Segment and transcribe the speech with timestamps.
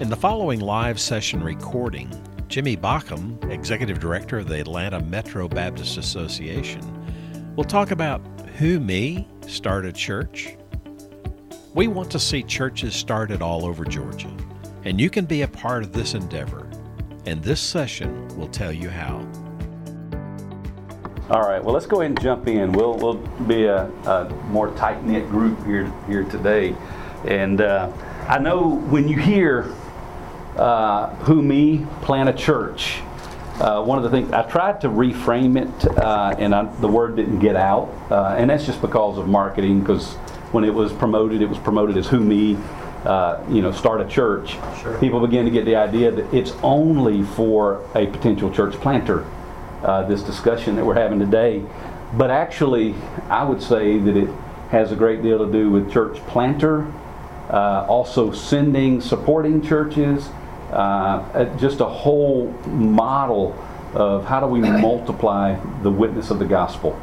[0.00, 2.08] In the following live session recording,
[2.46, 6.80] Jimmy Baughcum, Executive Director of the Atlanta Metro Baptist Association,
[7.56, 8.20] will talk about
[8.58, 10.54] who me start a church.
[11.74, 14.30] We want to see churches started all over Georgia,
[14.84, 16.70] and you can be a part of this endeavor.
[17.26, 19.16] And this session will tell you how.
[21.28, 22.70] All right, well, let's go ahead and jump in.
[22.70, 23.16] We'll, we'll
[23.48, 26.76] be a, a more tight knit group here, here today.
[27.24, 27.92] And uh,
[28.28, 29.74] I know when you hear
[30.58, 33.00] uh, who me plant a church,
[33.60, 37.16] uh, one of the things I tried to reframe it, uh, and I, the word
[37.16, 39.80] didn't get out, uh, and that's just because of marketing.
[39.80, 40.14] Because
[40.52, 42.56] when it was promoted, it was promoted as who me,
[43.04, 44.52] uh, you know, start a church.
[44.80, 44.98] Sure.
[44.98, 49.24] People begin to get the idea that it's only for a potential church planter.
[49.82, 51.64] Uh, this discussion that we're having today,
[52.14, 52.96] but actually,
[53.28, 54.28] I would say that it
[54.70, 56.92] has a great deal to do with church planter,
[57.48, 60.30] uh, also sending, supporting churches,
[60.70, 63.56] uh, uh, just a whole model
[63.94, 67.00] of how do we multiply the witness of the gospel.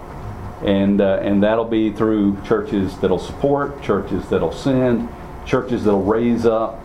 [0.63, 5.09] And, uh, and that'll be through churches that'll support, churches that'll send,
[5.45, 6.81] churches that'll raise up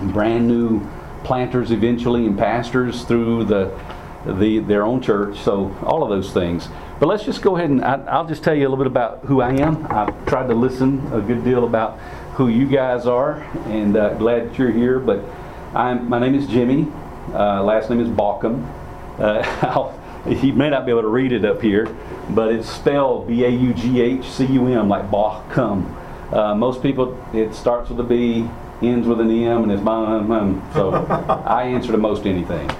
[0.00, 0.86] brand new
[1.24, 3.78] planters eventually and pastors through the,
[4.24, 5.38] the their own church.
[5.38, 6.68] So all of those things.
[6.98, 9.20] But let's just go ahead and I, I'll just tell you a little bit about
[9.24, 9.86] who I am.
[9.90, 11.98] I've tried to listen a good deal about
[12.34, 14.98] who you guys are, and uh, glad that you're here.
[14.98, 15.24] But
[15.74, 16.90] I'm, my name is Jimmy.
[17.32, 18.66] Uh, last name is Baughcum.
[19.18, 19.92] Uh,
[20.28, 21.94] you may not be able to read it up here,
[22.30, 25.94] but it's spelled B A U G H C U M, like Baughcum.
[26.32, 28.48] Uh, most people, it starts with a B,
[28.80, 30.92] ends with an M, and it's bum, So
[31.46, 32.70] I answer to most anything.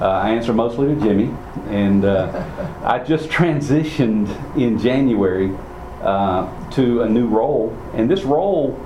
[0.00, 1.34] Uh, I answer mostly to Jimmy,
[1.68, 2.44] and uh,
[2.84, 5.52] I just transitioned in January
[6.00, 8.78] uh, to a new role, and this role,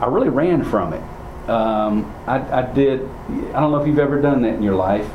[0.00, 1.02] I really ran from it.
[1.48, 3.02] Um, I, I did.
[3.02, 5.08] I don't know if you've ever done that in your life,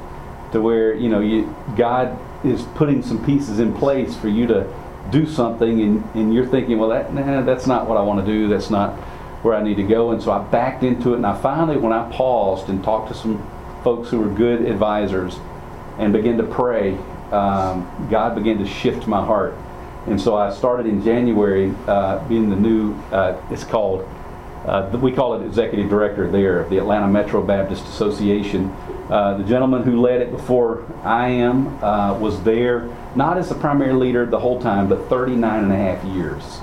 [0.52, 4.68] to where you know you God is putting some pieces in place for you to
[5.12, 8.32] do something, and, and you're thinking, well, that nah, that's not what I want to
[8.32, 8.48] do.
[8.48, 8.96] That's not
[9.44, 10.12] where I need to go.
[10.12, 13.14] And so I backed into it, and I finally, when I paused and talked to
[13.14, 13.46] some
[13.84, 15.38] folks who were good advisors
[16.00, 16.98] and began to pray,
[17.32, 19.56] um, God began to shift my heart.
[20.08, 24.08] And so I started in January uh, being the new, uh, it's called,
[24.66, 28.70] uh, we call it executive director there of the Atlanta Metro Baptist Association.
[29.10, 33.56] Uh, the gentleman who led it before I am uh, was there, not as the
[33.56, 36.60] primary leader the whole time, but 39 and a half years.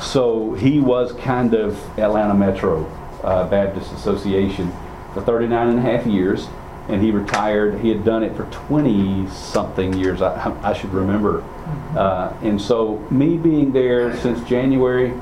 [0.00, 2.86] So he was kind of Atlanta Metro
[3.22, 4.72] uh, Baptist Association
[5.12, 6.48] for 39 and a half years,
[6.88, 7.78] and he retired.
[7.80, 11.44] He had done it for 20 something years, I, I should remember.
[11.96, 15.12] Uh, and so, me being there since January,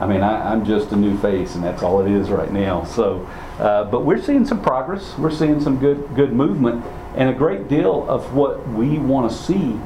[0.00, 2.84] I mean, I, am just a new face, and that's all it is right now.
[2.84, 3.24] So,
[3.58, 5.16] uh, but we're seeing some progress.
[5.16, 6.84] We're seeing some good good movement,
[7.16, 9.78] and a great deal of what we want to see.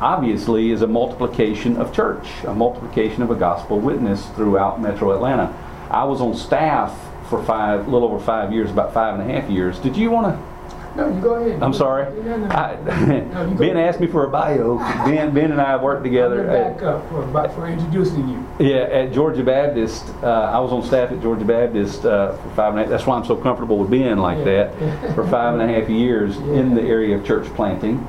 [0.00, 5.54] Obviously, is a multiplication of church, a multiplication of a gospel witness throughout Metro Atlanta.
[5.90, 9.40] I was on staff for five, a little over five years, about five and a
[9.40, 9.78] half years.
[9.78, 10.53] Did you want to?
[10.96, 11.60] No, you go ahead.
[11.62, 12.04] I'm sorry.
[12.22, 12.46] No, no.
[12.46, 12.86] I, No,
[13.58, 13.76] ben ahead.
[13.76, 14.78] asked me for a bio.
[14.78, 16.44] Ben, ben and I have worked together.
[16.44, 18.46] gonna At, back up for, for introducing you.
[18.60, 20.08] yeah, at Georgia Baptist.
[20.22, 22.90] Uh, I was on staff at Georgia Baptist uh, for five and a half.
[22.90, 24.70] That's why I'm so comfortable with being like Yeah.
[24.70, 28.06] that for five and a half years in the area of church planting,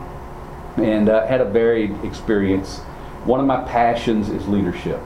[0.77, 2.79] and uh, had a varied experience.
[3.25, 4.99] One of my passions is leadership.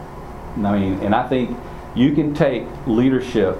[0.57, 1.57] I mean, and I think
[1.95, 3.57] you can take leadership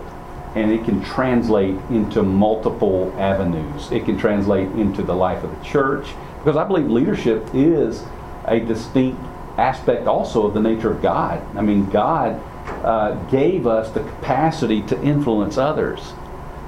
[0.60, 3.90] and it can translate into multiple avenues.
[3.92, 6.08] It can translate into the life of the church
[6.40, 8.04] because I believe leadership is
[8.46, 9.22] a distinct
[9.58, 11.42] aspect also of the nature of God.
[11.56, 12.42] I mean, God
[12.84, 16.14] uh, gave us the capacity to influence others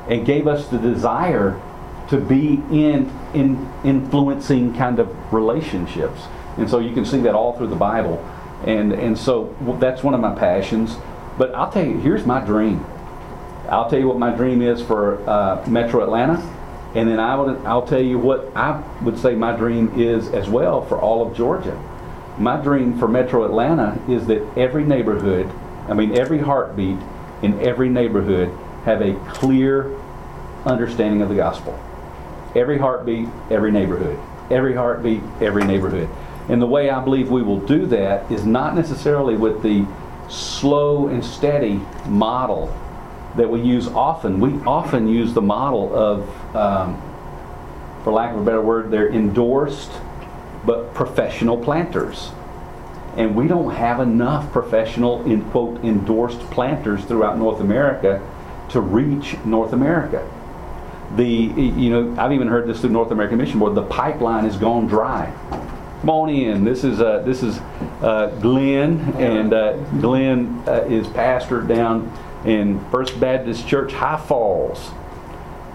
[0.07, 1.61] and gave us the desire
[2.09, 6.23] to be in, in influencing kind of relationships.
[6.57, 8.23] And so you can see that all through the Bible.
[8.65, 10.95] And, and so that's one of my passions.
[11.37, 12.85] But I'll tell you, here's my dream.
[13.71, 16.41] I'll tell you what my dream is for uh, Metro Atlanta,
[16.93, 20.49] and then I would, I'll tell you what I would say my dream is as
[20.49, 21.81] well for all of Georgia.
[22.37, 25.49] My dream for Metro Atlanta is that every neighborhood,
[25.87, 26.97] I mean every heartbeat
[27.41, 28.51] in every neighborhood,
[28.83, 29.97] have a clear
[30.65, 31.79] understanding of the gospel.
[32.53, 34.19] Every heartbeat, every neighborhood.
[34.51, 36.09] Every heartbeat, every neighborhood.
[36.49, 39.87] And the way I believe we will do that is not necessarily with the
[40.27, 42.67] slow and steady model
[43.35, 44.39] that we use often.
[44.39, 47.01] We often use the model of, um,
[48.03, 49.91] for lack of a better word, they're endorsed
[50.65, 52.31] but professional planters.
[53.17, 58.21] And we don't have enough professional, in quote, endorsed planters throughout North America
[58.69, 60.29] to reach North America.
[61.15, 64.55] The, you know, I've even heard this through North American Mission Board, the pipeline has
[64.55, 65.33] gone dry.
[65.99, 66.63] Come on in.
[66.63, 67.57] This is, uh, this is
[68.01, 72.11] uh, Glenn, and uh, Glenn uh, is pastor down
[72.45, 74.91] in First Baptist Church, High Falls.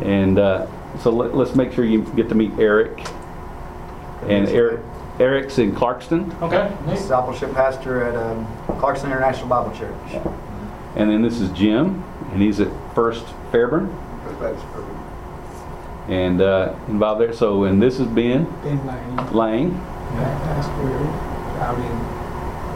[0.03, 0.67] And uh,
[1.01, 2.99] so let, us make sure you get to meet Eric.
[4.23, 4.81] And Eric,
[5.19, 6.41] Eric's in Clarkston.
[6.43, 6.75] Okay.
[6.93, 8.47] discipleship pastor at um,
[8.81, 10.23] Clarkston International Bible Church.
[10.97, 12.03] And then this is Jim,
[12.33, 13.89] and he's at First Fairburn
[14.25, 14.97] First Baptist Fairburn.
[16.09, 17.33] and uh, involved there.
[17.33, 19.81] So, and this has been Ben Lang, Lang.
[20.17, 22.16] pastor out in,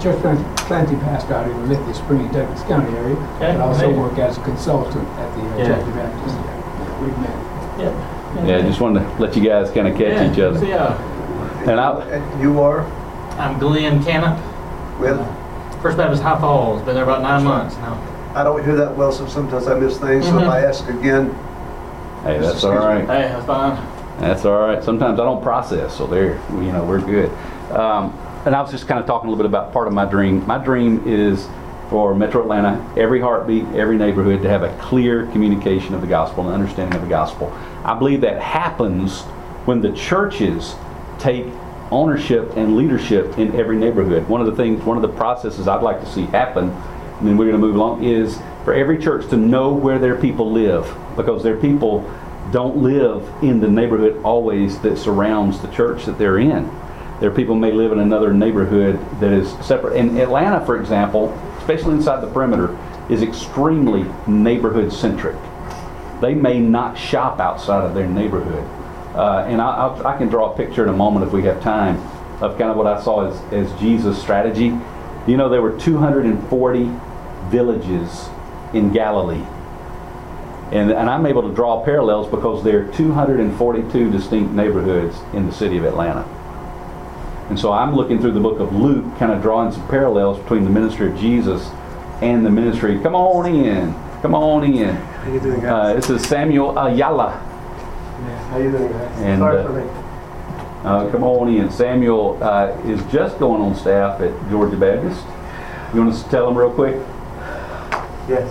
[0.00, 3.17] church plant- planting pastor out here in the Lithia Springs, Douglas County area.
[3.37, 5.67] Okay, But also work as a consultant at the uh, Yeah.
[5.67, 6.35] Church of Baptist.
[6.37, 7.81] Yeah, We've met.
[7.81, 8.47] Yeah.
[8.47, 10.64] Yeah, just wanted to let you guys kind of catch each other.
[10.64, 10.97] Yeah.
[11.69, 12.87] And I, And you are
[13.38, 14.38] I'm Glenn Canop,
[15.00, 15.19] with,
[15.82, 16.82] First Baptist High Falls.
[16.82, 17.94] Been there about nine months now.
[18.35, 21.31] I don't hear that well, so sometimes I miss things, so if I ask again,
[22.23, 23.00] hey, that's all right.
[23.00, 24.20] Hey, that's fine.
[24.20, 24.85] That's all right.
[24.85, 27.31] Sometimes I don't process, so there, you know, we're good.
[27.73, 28.12] Um,
[28.47, 30.47] and I was just kind of talking a little bit about part of my dream.
[30.47, 31.47] My dream is
[31.91, 36.45] for Metro Atlanta, every heartbeat, every neighborhood to have a clear communication of the gospel
[36.45, 37.53] and understanding of the gospel.
[37.85, 39.23] I believe that happens
[39.67, 40.75] when the churches
[41.19, 41.47] take
[41.91, 44.27] ownership and leadership in every neighborhood.
[44.29, 47.37] One of the things, one of the processes I'd like to see happen, and then
[47.37, 50.97] we're going to move along, is for every church to know where their people live
[51.17, 52.09] because their people
[52.53, 56.71] don't live in the neighborhood always that surrounds the church that they're in.
[57.21, 59.97] Their people may live in another neighborhood that is separate.
[59.97, 62.79] And Atlanta, for example, especially inside the perimeter,
[63.11, 65.37] is extremely neighborhood centric.
[66.23, 68.65] They may not shop outside of their neighborhood.
[69.15, 71.63] Uh, and I, I'll, I can draw a picture in a moment if we have
[71.63, 71.99] time
[72.43, 74.73] of kind of what I saw as, as Jesus' strategy.
[75.27, 76.91] You know, there were 240
[77.51, 78.29] villages
[78.73, 79.45] in Galilee.
[80.73, 85.53] And, and I'm able to draw parallels because there are 242 distinct neighborhoods in the
[85.53, 86.25] city of Atlanta.
[87.50, 90.62] And so I'm looking through the book of Luke, kind of drawing some parallels between
[90.62, 91.69] the ministry of Jesus
[92.23, 93.00] and the ministry.
[93.00, 93.93] Come on in.
[94.23, 94.94] Come on in.
[94.94, 95.97] how you doing, Uh, guys?
[96.06, 97.31] this is Samuel Ayala.
[98.23, 99.19] Yeah, How you doing, guys?
[99.19, 99.82] and, Sorry uh, for me.
[100.85, 101.69] Uh, come on in.
[101.73, 105.20] Samuel uh, is just going on staff at Georgia Baptist.
[105.93, 106.94] You want to tell them real quick?
[108.29, 108.49] Yes.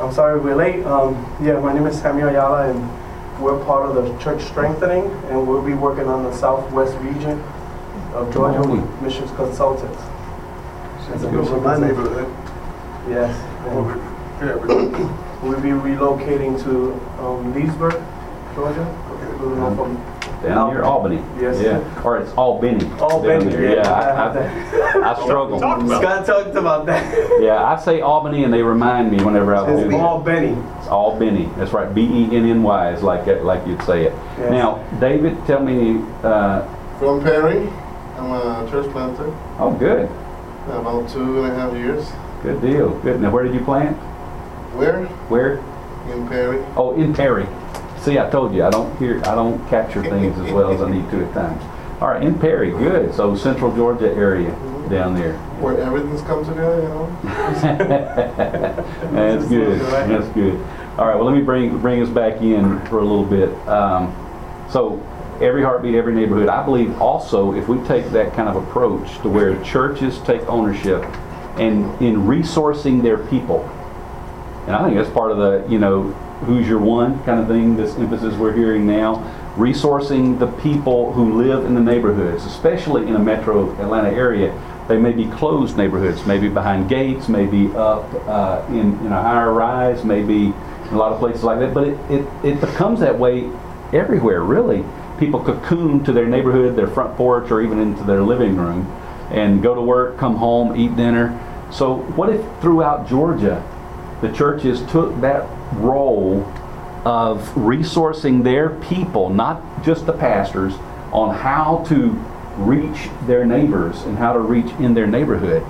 [0.00, 0.86] I'm sorry we're late.
[0.86, 5.46] Um, yeah, my name is Samuel Ayala, and we're part of the church strengthening, and
[5.46, 7.42] we'll be working on the southwest region
[8.14, 10.00] of Georgia Come on with missions consultants.
[11.08, 12.28] That's good for my neighborhood.
[13.08, 13.34] Yes.
[13.68, 13.98] Over
[14.40, 15.06] we're-
[15.42, 16.92] we'll be relocating to
[17.24, 18.00] um, Leesburg,
[18.54, 18.86] Georgia.
[19.40, 19.94] We'll go from
[20.42, 21.16] Down near Albany.
[21.40, 21.60] Yes.
[21.60, 22.02] Yeah.
[22.04, 22.84] Or it's Albany.
[23.00, 23.44] Albany.
[23.44, 23.74] Down there.
[23.76, 23.92] Yeah.
[23.92, 24.96] I I, have that.
[25.04, 25.58] I, I struggle.
[25.58, 27.40] Scott talked about that.
[27.40, 29.94] Yeah, I say Albany, and they remind me whenever I It's visit.
[30.00, 30.56] Albany.
[30.78, 31.48] It's Albany.
[31.56, 31.92] That's right.
[31.92, 34.12] B E N N Y is like like you'd say it.
[34.38, 34.50] Yes.
[34.50, 36.02] Now, David, tell me.
[36.22, 36.62] Uh,
[36.98, 37.68] From Perry.
[38.22, 39.34] I'm a church planter.
[39.58, 40.04] oh, good.
[40.68, 42.08] About two and a half years.
[42.42, 42.96] Good deal.
[43.00, 43.20] Good.
[43.20, 43.96] Now, where did you plant?
[44.76, 45.06] Where?
[45.28, 45.58] Where?
[46.12, 46.64] In Perry.
[46.76, 47.46] Oh, in Perry.
[48.00, 50.90] See, I told you I don't hear, I don't capture things as well as I
[50.90, 51.62] need to at times.
[52.00, 53.14] All right, in Perry, good.
[53.14, 54.50] So Central Georgia area
[54.88, 55.36] down there.
[55.60, 57.20] Where everything's come together, you know?
[59.12, 59.80] That's good.
[59.80, 60.54] That's good.
[60.98, 61.14] All right.
[61.14, 63.50] Well, let me bring bring us back in for a little bit.
[63.68, 64.12] Um,
[64.70, 64.96] so,
[65.42, 66.48] every heartbeat, every neighborhood.
[66.48, 71.02] I believe also if we take that kind of approach to where churches take ownership
[71.58, 73.60] and in resourcing their people,
[74.66, 76.12] and I think that's part of the you know
[76.46, 77.76] who's your one kind of thing.
[77.76, 79.38] This emphasis we're hearing now.
[79.56, 84.50] Resourcing the people who live in the neighborhoods, especially in a metro Atlanta area,
[84.88, 89.52] they may be closed neighborhoods, maybe behind gates, maybe up uh, in, in a higher
[89.52, 91.74] rise, maybe in a lot of places like that.
[91.74, 93.50] But it, it, it becomes that way
[93.92, 94.84] everywhere, really.
[95.22, 98.86] People cocoon to their neighborhood, their front porch, or even into their living room,
[99.30, 101.38] and go to work, come home, eat dinner.
[101.70, 103.62] So, what if throughout Georgia,
[104.20, 106.42] the churches took that role
[107.04, 110.74] of resourcing their people, not just the pastors,
[111.12, 112.20] on how to
[112.56, 115.62] reach their neighbors and how to reach in their neighborhood.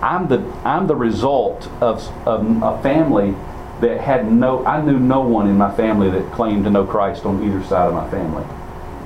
[0.00, 3.34] I'm the I'm the result of, of a family
[3.80, 7.24] that had no I knew no one in my family that claimed to know Christ
[7.24, 8.44] on either side of my family.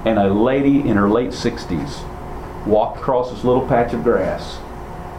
[0.06, 4.58] And a lady in her late 60s walked across this little patch of grass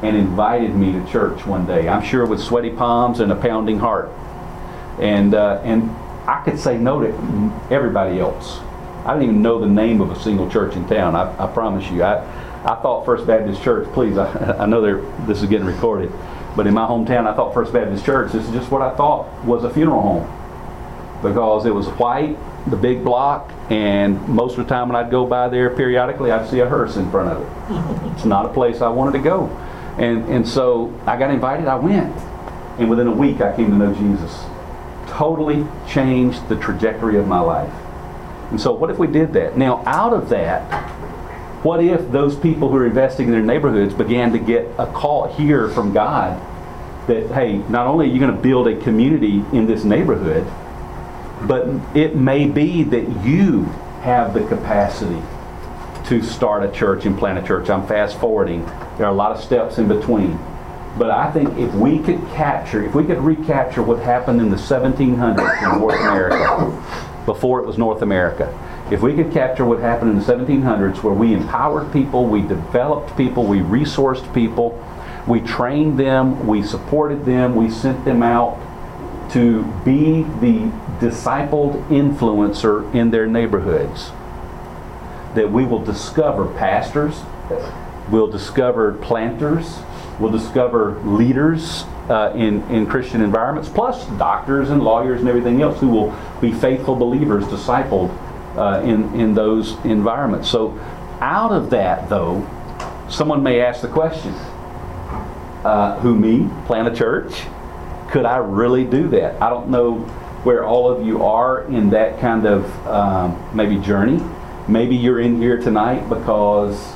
[0.01, 1.87] and invited me to church one day.
[1.87, 4.09] I'm sure with sweaty palms and a pounding heart.
[4.99, 5.91] And uh, and
[6.27, 8.59] I could say no to everybody else.
[9.05, 11.15] I didn't even know the name of a single church in town.
[11.15, 12.03] I, I promise you.
[12.03, 12.23] I,
[12.63, 14.81] I thought First Baptist Church, please, I, I know
[15.25, 16.11] this is getting recorded,
[16.55, 19.45] but in my hometown, I thought First Baptist Church, this is just what I thought
[19.45, 21.23] was a funeral home.
[21.23, 22.37] because it was white,
[22.67, 26.49] the big block, and most of the time when I'd go by there periodically, I'd
[26.49, 28.13] see a hearse in front of it.
[28.13, 29.47] it's not a place I wanted to go.
[29.97, 32.15] And, and so I got invited, I went.
[32.79, 34.45] And within a week, I came to know Jesus.
[35.07, 37.73] Totally changed the trajectory of my life.
[38.51, 39.57] And so, what if we did that?
[39.57, 40.89] Now, out of that,
[41.63, 45.33] what if those people who are investing in their neighborhoods began to get a call
[45.33, 46.39] here from God
[47.07, 50.45] that, hey, not only are you going to build a community in this neighborhood,
[51.43, 53.63] but it may be that you
[54.01, 55.21] have the capacity
[56.05, 57.69] to start a church and plant a church.
[57.69, 58.65] I'm fast forwarding.
[58.97, 60.39] There are a lot of steps in between.
[60.97, 64.57] But I think if we could capture, if we could recapture what happened in the
[64.57, 68.57] 1700s in North America, before it was North America,
[68.89, 73.15] if we could capture what happened in the 1700s where we empowered people, we developed
[73.17, 74.81] people, we resourced people,
[75.27, 78.57] we trained them, we supported them, we sent them out
[79.31, 84.11] to be the discipled influencer in their neighborhoods.
[85.35, 87.21] That we will discover pastors,
[88.09, 89.79] we'll discover planters,
[90.19, 95.79] we'll discover leaders uh, in, in Christian environments, plus doctors and lawyers and everything else
[95.79, 98.15] who will be faithful believers discipled
[98.57, 100.49] uh, in, in those environments.
[100.49, 100.79] So,
[101.19, 102.47] out of that, though,
[103.09, 104.33] someone may ask the question
[105.63, 107.33] uh, who, me, plant a church?
[108.17, 109.39] Could I really do that?
[109.39, 109.99] I don't know
[110.41, 114.19] where all of you are in that kind of um, maybe journey.
[114.67, 116.95] Maybe you're in here tonight because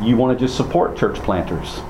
[0.00, 1.80] you want to just support church planters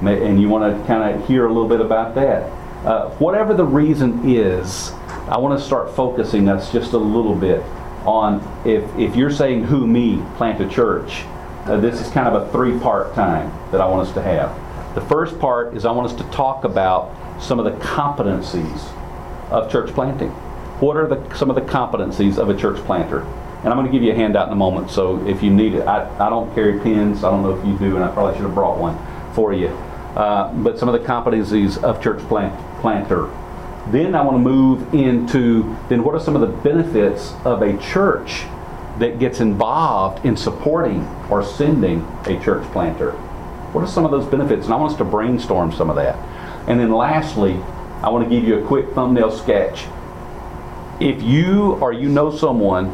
[0.00, 2.44] and you want to kind of hear a little bit about that.
[2.86, 4.90] Uh, whatever the reason is,
[5.28, 7.60] I want to start focusing us just a little bit
[8.06, 11.24] on if, if you're saying who me plant a church,
[11.66, 14.58] uh, this is kind of a three part time that I want us to have.
[14.94, 18.92] The first part is I want us to talk about some of the competencies
[19.50, 20.30] of church planting.
[20.80, 23.20] What are the, some of the competencies of a church planter?
[23.58, 25.74] And I'm going to give you a handout in a moment, so if you need
[25.74, 27.24] it, I, I don't carry pens.
[27.24, 28.96] I don't know if you do, and I probably should have brought one
[29.34, 29.68] for you.
[30.14, 33.28] Uh, but some of the competencies of church plant, planter.
[33.90, 37.76] Then I want to move into then what are some of the benefits of a
[37.78, 38.44] church
[38.98, 43.12] that gets involved in supporting or sending a church planter?
[43.72, 44.66] What are some of those benefits?
[44.66, 46.16] And I want us to brainstorm some of that.
[46.68, 47.54] And then lastly,
[48.02, 49.86] I want to give you a quick thumbnail sketch.
[51.00, 52.92] If you or you know someone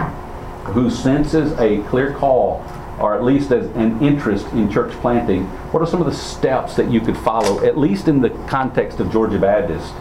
[0.73, 2.65] who senses a clear call
[2.99, 6.77] or at least as an interest in church planting, what are some of the steps
[6.77, 9.93] that you could follow, at least in the context of Georgia Baptist,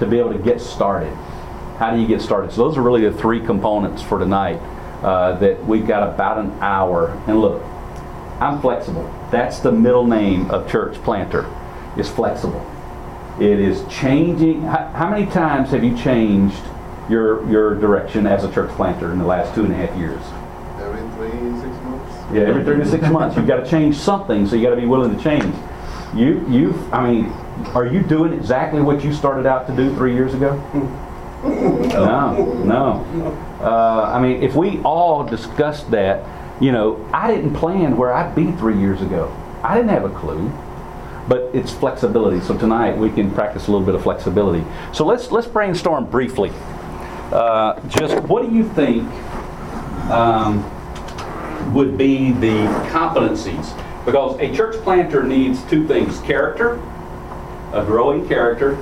[0.00, 1.14] to be able to get started?
[1.78, 2.52] How do you get started?
[2.52, 4.60] So those are really the three components for tonight.
[5.02, 7.20] Uh, that we've got about an hour.
[7.26, 7.60] And look,
[8.40, 9.12] I'm flexible.
[9.32, 11.52] That's the middle name of church planter.
[11.96, 12.64] Is flexible.
[13.40, 14.62] It is changing.
[14.62, 16.62] How, how many times have you changed
[17.08, 20.22] your your direction as a church planter in the last two and a half years?
[20.78, 22.34] Every three, six months.
[22.34, 24.80] Yeah, every three to six months, you've got to change something, so you got to
[24.80, 25.54] be willing to change.
[26.14, 27.26] You, you, I mean,
[27.74, 30.60] are you doing exactly what you started out to do three years ago?
[31.44, 33.04] No, no.
[33.60, 36.24] Uh, I mean, if we all discussed that,
[36.60, 39.34] you know, I didn't plan where I'd be three years ago.
[39.64, 40.48] I didn't have a clue,
[41.28, 42.40] but it's flexibility.
[42.40, 44.64] So tonight we can practice a little bit of flexibility.
[44.92, 46.50] So let's let's brainstorm briefly.
[47.30, 49.08] Uh, just what do you think?
[50.10, 50.64] Um,
[51.72, 53.76] would be the competencies.
[54.04, 56.74] Because a church planter needs two things character,
[57.72, 58.74] a growing character,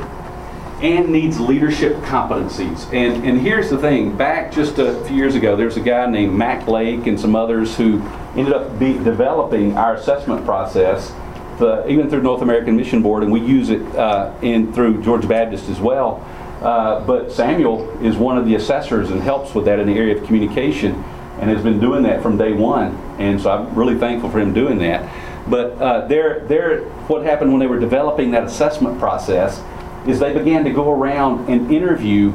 [0.83, 2.91] and needs leadership competencies.
[2.93, 6.35] And, and here's the thing back just a few years ago, there's a guy named
[6.35, 8.01] Mac Lake and some others who
[8.35, 11.13] ended up be, developing our assessment process.
[11.61, 15.29] The, even through North American Mission Board, and we use it uh, in through George
[15.29, 16.27] Baptist as well.
[16.63, 20.17] Uh, but Samuel is one of the assessors and helps with that in the area
[20.17, 20.95] of communication
[21.39, 22.97] and has been doing that from day one.
[23.19, 25.49] And so I'm really thankful for him doing that.
[25.49, 29.63] But uh, they're, what happened when they were developing that assessment process
[30.07, 32.33] is they began to go around and interview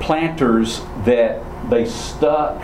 [0.00, 2.60] planters that they stuck,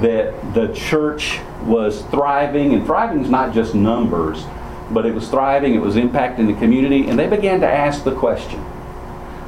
[0.00, 2.74] that the church was thriving.
[2.74, 4.44] And thriving is not just numbers,
[4.90, 7.08] but it was thriving, it was impacting the community.
[7.08, 8.64] And they began to ask the question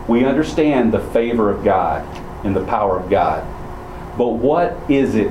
[0.08, 2.04] We understand the favor of God
[2.44, 3.46] and the power of God.
[4.16, 5.30] But what is it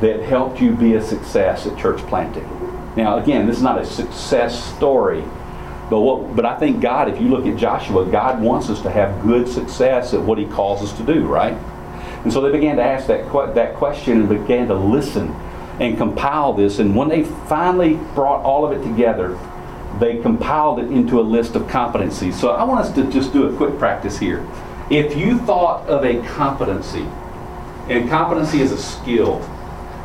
[0.00, 2.48] that helped you be a success at church planting?
[2.96, 5.22] Now, again, this is not a success story,
[5.90, 8.90] but what, but I think God, if you look at Joshua, God wants us to
[8.90, 11.56] have good success at what He calls us to do, right?
[12.24, 15.34] And so they began to ask that that question and began to listen
[15.80, 16.78] and compile this.
[16.78, 19.38] And when they finally brought all of it together,
[19.98, 22.34] they compiled it into a list of competencies.
[22.34, 24.46] So I want us to just do a quick practice here.
[24.90, 27.06] If you thought of a competency,
[27.88, 29.44] and competency is a skill,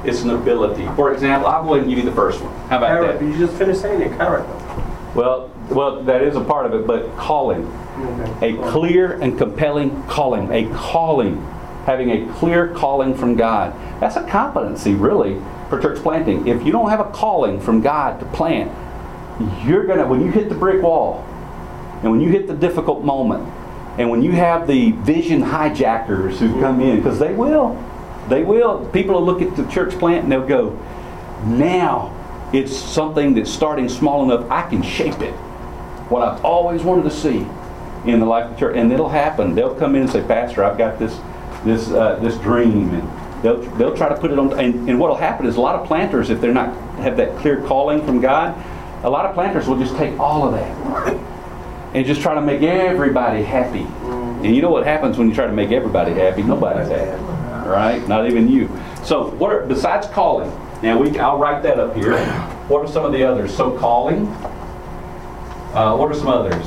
[0.03, 0.87] it's an ability.
[0.95, 2.53] For example, I'll go ahead and give you the first one.
[2.69, 3.25] How about Character.
[3.25, 3.31] that?
[3.31, 4.53] You just finished saying it, character.
[5.15, 7.65] Well, well, that is a part of it, but calling.
[7.97, 8.55] Okay.
[8.55, 10.51] A clear and compelling calling.
[10.51, 11.41] A calling.
[11.85, 13.73] Having a clear calling from God.
[13.99, 16.47] That's a competency, really, for church planting.
[16.47, 18.71] If you don't have a calling from God to plant,
[19.65, 21.23] you're going to, when you hit the brick wall,
[22.01, 23.43] and when you hit the difficult moment,
[23.97, 27.81] and when you have the vision hijackers who come in, because they will,
[28.29, 28.85] they will.
[28.89, 30.71] People will look at the church plant and they'll go,
[31.45, 32.11] now
[32.53, 35.33] it's something that's starting small enough, I can shape it.
[36.09, 37.47] What I've always wanted to see
[38.05, 39.55] in the life of the church, and it'll happen.
[39.55, 41.19] They'll come in and say, Pastor, I've got this,
[41.63, 44.57] this, uh, this dream, and they'll, they'll try to put it on.
[44.59, 47.61] And, and what'll happen is a lot of planters, if they're not have that clear
[47.61, 48.57] calling from God,
[49.03, 51.15] a lot of planters will just take all of that
[51.93, 53.85] and just try to make everybody happy.
[54.43, 56.41] And you know what happens when you try to make everybody happy?
[56.41, 57.21] Nobody's happy,
[57.69, 58.05] right?
[58.07, 58.67] Not even you.
[59.03, 60.49] So, what are, besides calling?
[60.81, 62.17] Now we, I'll write that up here.
[62.67, 63.55] What are some of the others?
[63.55, 64.27] So, calling.
[65.73, 66.65] Uh, what are some others?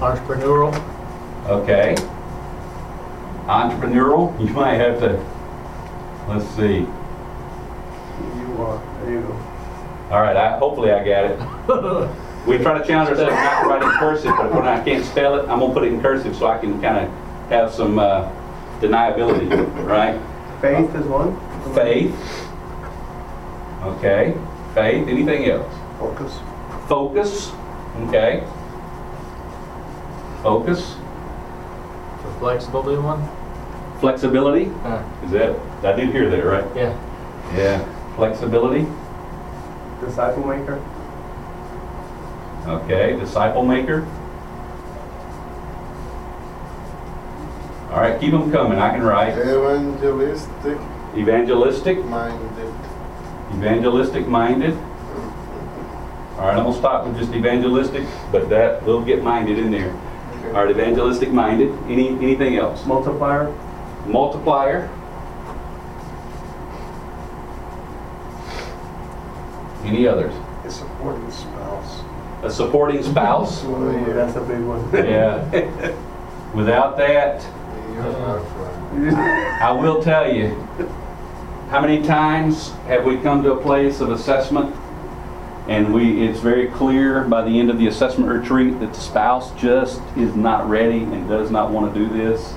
[0.00, 0.74] Entrepreneurial.
[1.46, 1.94] Okay.
[3.46, 4.38] Entrepreneurial.
[4.46, 5.33] You might have to.
[6.28, 6.78] Let's see.
[6.78, 8.82] You are.
[9.02, 9.32] There you go.
[10.10, 10.36] All right.
[10.36, 12.20] I, hopefully, I got it.
[12.46, 15.36] We try to challenge ourselves not to write in cursive, but when I can't spell
[15.36, 18.30] it, I'm gonna put it in cursive so I can kind of have some uh,
[18.80, 19.48] deniability,
[19.86, 20.20] right?
[20.60, 21.34] Faith is one.
[21.74, 22.14] Faith.
[23.82, 24.34] Okay.
[24.74, 25.08] Faith.
[25.08, 25.72] Anything else?
[25.98, 26.38] Focus.
[26.86, 27.50] Focus.
[28.08, 28.46] Okay.
[30.42, 30.96] Focus.
[32.20, 33.22] For flexible, do one?
[34.04, 34.66] Flexibility.
[34.84, 35.56] Uh, Is that?
[35.82, 36.76] I did hear that, right?
[36.76, 36.92] yeah.
[37.56, 38.14] Yeah.
[38.16, 38.86] Flexibility.
[40.04, 40.78] Disciple maker.
[42.66, 43.16] Okay.
[43.18, 44.04] Disciple maker.
[47.92, 48.20] All right.
[48.20, 48.78] Keep them coming.
[48.78, 49.38] I can write.
[49.38, 50.78] Evangelistic
[51.16, 52.04] Evangelistic.
[52.04, 52.74] minded.
[53.54, 54.74] Evangelistic minded.
[56.36, 56.58] All right.
[56.58, 59.88] I'm gonna stop with just evangelistic, but that will get minded in there.
[59.88, 60.48] Okay.
[60.48, 60.70] All right.
[60.70, 61.72] Evangelistic minded.
[61.86, 62.84] Any anything else?
[62.84, 63.50] Multiplier.
[64.06, 64.88] Multiplier.
[69.84, 70.34] Any others?
[70.64, 72.02] A supporting spouse.
[72.42, 73.64] A supporting spouse.
[73.66, 74.90] Ooh, that's a big one.
[74.92, 75.94] Yeah.
[76.54, 77.44] Without that.
[79.62, 80.48] I will tell you,
[81.70, 84.74] how many times have we come to a place of assessment
[85.68, 89.52] and we, it's very clear by the end of the assessment retreat that the spouse
[89.58, 92.54] just is not ready and does not want to do this?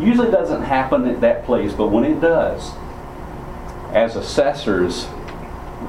[0.00, 2.72] Usually doesn't happen at that place, but when it does,
[3.92, 5.08] as assessors,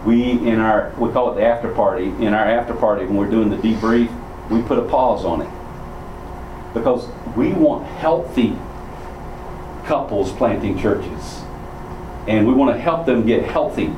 [0.05, 3.29] we in our, we call it the after party, in our after party, when we're
[3.29, 4.09] doing the debrief,
[4.49, 6.73] we put a pause on it.
[6.73, 8.55] Because we want healthy
[9.85, 11.41] couples planting churches.
[12.27, 13.93] And we want to help them get healthy.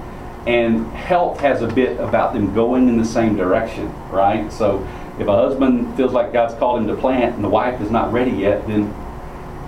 [0.47, 4.51] And health has a bit about them going in the same direction, right?
[4.51, 4.87] So
[5.19, 8.11] if a husband feels like God's called him to plant and the wife is not
[8.11, 8.91] ready yet, then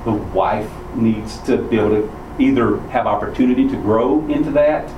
[0.05, 4.89] the wife needs to be able to either have opportunity to grow into that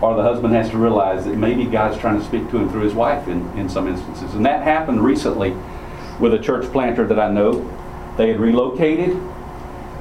[0.00, 2.82] or the husband has to realize that maybe God's trying to speak to him through
[2.82, 4.34] his wife in, in some instances.
[4.34, 5.56] And that happened recently
[6.20, 7.62] with a church planter that I know.
[8.18, 9.18] They had relocated,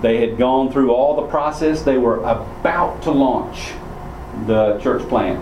[0.01, 3.71] they had gone through all the process, they were about to launch
[4.47, 5.39] the church plant.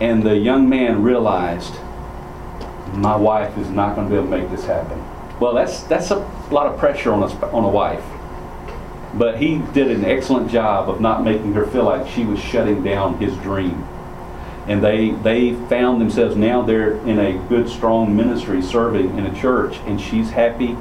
[0.00, 1.74] And the young man realized,
[2.94, 4.98] my wife is not going to be able to make this happen.
[5.40, 6.18] Well, that's, that's a
[6.50, 8.04] lot of pressure on a, on a wife.
[9.14, 12.84] But he did an excellent job of not making her feel like she was shutting
[12.84, 13.82] down his dream.
[14.68, 19.40] And they, they found themselves now they're in a good, strong ministry serving in a
[19.40, 20.76] church, and she's happy.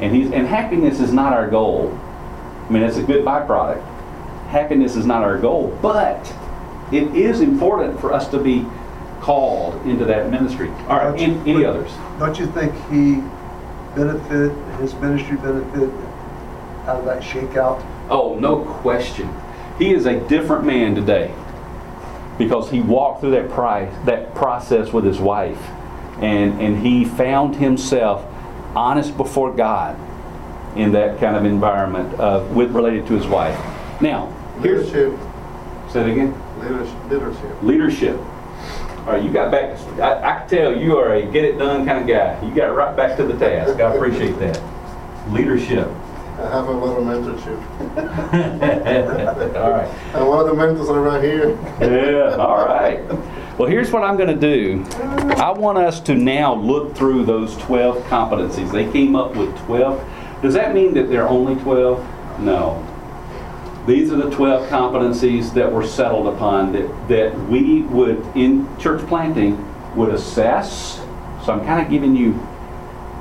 [0.00, 1.96] And, he's, and happiness is not our goal.
[2.66, 3.84] I mean, it's a good byproduct.
[4.48, 6.34] Happiness is not our goal, but
[6.90, 8.66] it is important for us to be
[9.20, 10.70] called into that ministry.
[10.88, 11.92] All right, any, any others?
[12.18, 13.22] Don't you think he
[13.98, 15.90] benefit, his ministry benefit
[16.86, 17.84] out of that shakeout?
[18.08, 19.28] Oh, no question.
[19.78, 21.34] He is a different man today
[22.38, 25.60] because he walked through that price, that process with his wife,
[26.20, 28.24] and and he found himself
[28.74, 29.96] honest before God
[30.76, 33.56] in that kind of environment of with related to his wife.
[34.00, 34.32] Now,
[34.62, 35.18] here's Leadership.
[35.90, 36.34] say it again.
[36.60, 37.10] Leadership.
[37.10, 37.62] Leadership.
[37.62, 38.20] Leadership.
[39.08, 39.74] All right, you got back.
[39.98, 42.46] I, I can tell you are a get it done kind of guy.
[42.46, 43.80] You got right back to the task.
[43.80, 44.62] I appreciate that.
[45.30, 45.88] Leadership.
[46.36, 47.56] I have a lot of mentorship.
[49.56, 49.88] All right.
[50.14, 51.52] And one of the mentors are right here.
[51.80, 53.02] Yeah, all right.
[53.58, 54.84] Well, here's what I'm going to do.
[55.36, 58.70] I want us to now look through those 12 competencies.
[58.70, 60.42] They came up with 12.
[60.42, 62.40] Does that mean that there are only 12?
[62.40, 62.84] No.
[63.88, 69.00] These are the 12 competencies that were settled upon that, that we would, in church
[69.08, 69.56] planting,
[69.96, 70.98] would assess.
[71.42, 72.34] So I'm kind of giving you,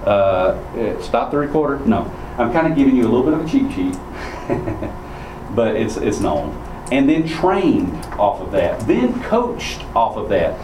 [0.05, 1.79] uh, eh, stop the recorder?
[1.85, 2.01] No.
[2.37, 3.93] I'm kind of giving you a little bit of a cheat sheet,
[5.55, 6.51] but it's, it's known.
[6.91, 10.59] And then trained off of that, then coached off of that.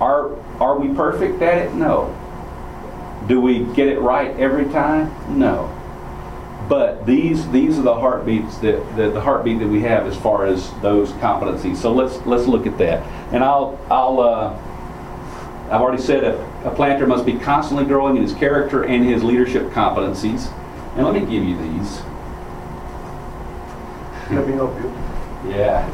[0.00, 1.74] Are, are we perfect at it?
[1.74, 2.14] No.
[3.26, 5.12] Do we get it right every time?
[5.36, 5.74] No.
[6.68, 10.44] But these these are the heartbeats that, that the heartbeat that we have as far
[10.44, 11.76] as those competencies.
[11.76, 13.02] So let's let's look at that.
[13.32, 14.54] And I'll I'll uh,
[15.70, 19.24] I've already said a, a planter must be constantly growing in his character and his
[19.24, 20.52] leadership competencies.
[20.96, 22.00] And let me give you these.
[24.30, 24.90] Let me help you.
[25.50, 25.86] Yeah.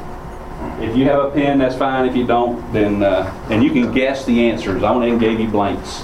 [0.80, 2.08] If you have a pen, that's fine.
[2.08, 4.82] If you don't, then uh, and you can guess the answers.
[4.82, 6.02] I went and gave you blanks.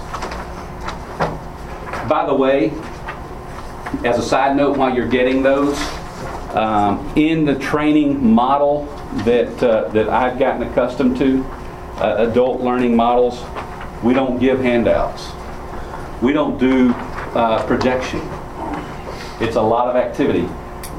[2.09, 2.73] By the way,
[4.05, 5.79] as a side note, while you're getting those,
[6.55, 8.85] um, in the training model
[9.25, 11.45] that uh, that I've gotten accustomed to,
[11.99, 13.43] uh, adult learning models,
[14.03, 15.29] we don't give handouts.
[16.23, 16.91] We don't do
[17.35, 18.21] uh, projection.
[19.41, 20.49] It's a lot of activity.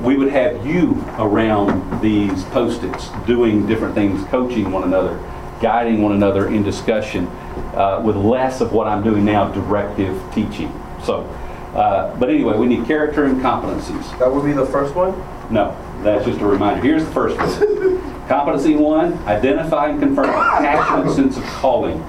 [0.01, 5.19] We would have you around these post-its doing different things, coaching one another,
[5.61, 7.27] guiding one another in discussion,
[7.75, 10.71] uh, with less of what I'm doing now, directive teaching.
[11.03, 11.29] So,
[11.73, 14.19] uh, but anyway, we need character and competencies.
[14.19, 15.11] That would be the first one.
[15.51, 16.81] No, that's just a reminder.
[16.81, 18.01] Here's the first one.
[18.27, 22.01] Competency one, identify and confirm a passionate sense of calling.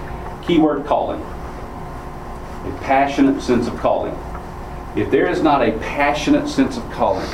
[0.42, 1.20] Keyword calling.
[1.20, 4.16] A passionate sense of calling.
[4.94, 7.26] If there is not a passionate sense of calling,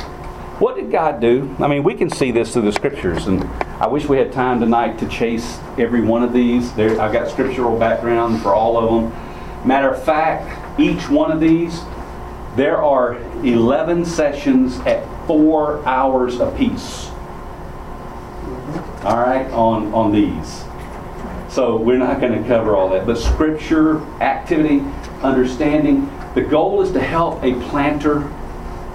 [0.59, 1.55] what did God do?
[1.59, 3.43] I mean, we can see this through the scriptures, and
[3.79, 6.73] I wish we had time tonight to chase every one of these.
[6.73, 9.67] There, I've got scriptural background for all of them.
[9.67, 11.79] Matter of fact, each one of these,
[12.55, 17.09] there are 11 sessions at four hours apiece.
[19.03, 20.63] All right, on, on these.
[21.49, 23.05] So we're not going to cover all that.
[23.05, 24.81] But scripture, activity,
[25.21, 26.09] understanding.
[26.35, 28.27] The goal is to help a planter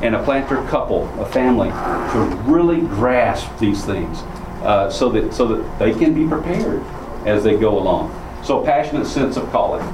[0.02, 4.18] and a planter couple, a family, to really grasp these things
[4.62, 6.82] uh, so, that, so that they can be prepared
[7.26, 8.20] as they go along.
[8.44, 9.84] So, passionate sense of calling.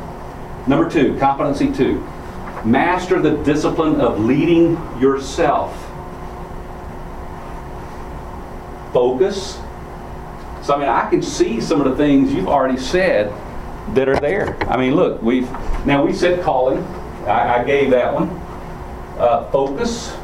[0.66, 2.06] Number two, competency two.
[2.64, 5.74] Master the discipline of leading yourself.
[8.92, 9.58] Focus.
[10.62, 13.32] So, I mean, I can see some of the things you've already said
[13.94, 14.56] that are there.
[14.70, 15.50] I mean, look, we've,
[15.86, 16.82] now we said calling.
[17.26, 18.28] I, I gave that one.
[19.18, 20.16] Uh, focus.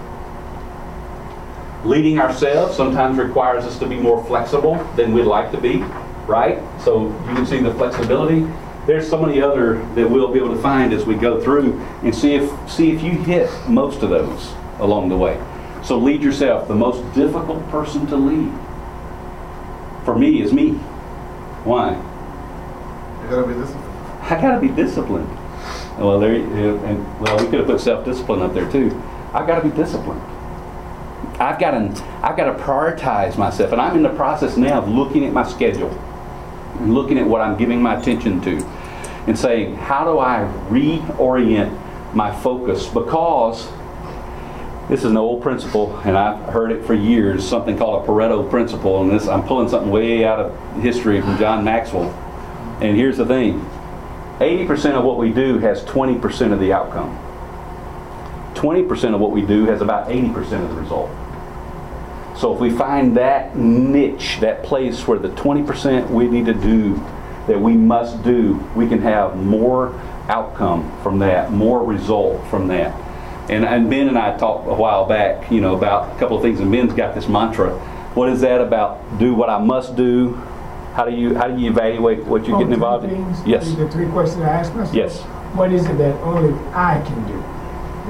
[1.84, 5.78] Leading ourselves sometimes requires us to be more flexible than we'd like to be,
[6.26, 6.58] right?
[6.82, 8.46] So you can see the flexibility.
[8.86, 12.14] There's so many other that we'll be able to find as we go through and
[12.14, 15.42] see if see if you hit most of those along the way.
[15.82, 16.68] So lead yourself.
[16.68, 18.52] The most difficult person to lead
[20.04, 20.70] for me is me.
[21.64, 21.94] Why?
[23.24, 24.22] You gotta be disciplined.
[24.22, 25.28] I gotta be disciplined.
[25.98, 28.90] Well, there, you- and well, we could have put self-discipline up there too.
[29.32, 30.22] I gotta be disciplined.
[31.40, 34.88] I've got to, I've got to prioritize myself, and I'm in the process now of
[34.88, 35.90] looking at my schedule,
[36.80, 38.56] looking at what I'm giving my attention to,
[39.26, 42.86] and saying, how do I reorient my focus?
[42.86, 43.68] Because
[44.88, 47.46] this is an old principle, and I've heard it for years.
[47.46, 51.36] Something called a Pareto principle, and this I'm pulling something way out of history from
[51.38, 52.10] John Maxwell.
[52.80, 53.60] And here's the thing:
[54.38, 57.18] 80% of what we do has 20% of the outcome.
[58.54, 61.10] 20% of what we do has about 80% of the result.
[62.36, 66.94] So if we find that niche, that place where the 20% we need to do,
[67.46, 72.94] that we must do, we can have more outcome from that, more result from that.
[73.48, 76.42] And, and Ben and I talked a while back, you know, about a couple of
[76.42, 77.70] things, and Ben's got this mantra.
[78.14, 79.18] What is that about?
[79.18, 80.34] Do what I must do.
[80.94, 83.10] How do you how do you evaluate what you're Oh, getting involved in?
[83.10, 83.46] things?
[83.46, 83.70] Yes.
[83.72, 84.94] The three questions I asked myself?
[84.96, 85.20] Yes.
[85.54, 87.38] What is it that only I can do,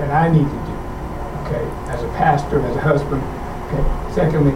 [0.01, 0.77] that I need to do?
[1.47, 3.23] Okay, as a pastor, as a husband.
[3.67, 4.06] Okay.
[4.17, 4.53] Secondly,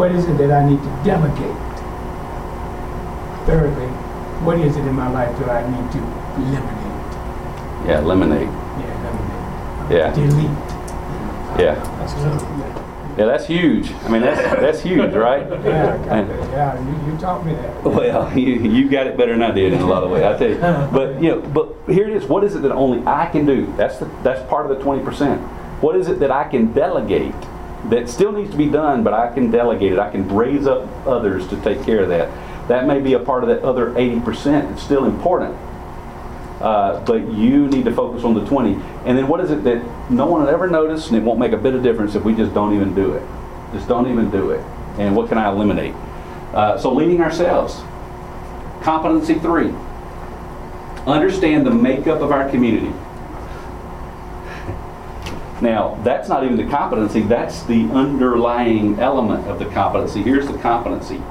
[0.00, 1.60] what is it that I need to delegate?
[3.44, 3.88] Thirdly,
[4.46, 5.98] what is it in my life that I need to
[6.40, 7.86] eliminate?
[7.86, 8.48] Yeah, lemonade.
[8.48, 9.92] Yeah, eliminate.
[9.92, 10.14] Yeah.
[10.14, 11.60] Delete.
[11.60, 11.74] Yeah.
[11.98, 12.46] That's another.
[13.18, 13.92] Yeah, that's huge.
[13.92, 15.46] I mean, that's that's huge, right?
[15.64, 17.84] Yeah, I And- yeah, you, you taught me that.
[17.84, 20.22] Well, you, you got it better than I did in a lot of ways.
[20.24, 20.56] I tell you,
[20.90, 22.24] but you know, but here it is.
[22.24, 23.70] What is it that only I can do?
[23.76, 25.42] That's the, that's part of the twenty percent.
[25.82, 27.34] What is it that I can delegate
[27.90, 29.98] that still needs to be done, but I can delegate it.
[29.98, 32.28] I can raise up others to take care of that.
[32.68, 34.72] That may be a part of that other eighty percent.
[34.72, 35.54] It's still important,
[36.62, 38.74] uh, but you need to focus on the twenty.
[39.04, 41.52] And then what is it that no one will ever notice, and it won't make
[41.52, 43.22] a bit of difference if we just don't even do it.
[43.72, 44.60] Just don't even do it.
[44.98, 45.94] And what can I eliminate?
[46.54, 47.82] Uh, so, leading ourselves.
[48.82, 49.72] Competency three
[51.06, 52.92] understand the makeup of our community.
[55.64, 60.20] Now, that's not even the competency, that's the underlying element of the competency.
[60.20, 61.22] Here's the competency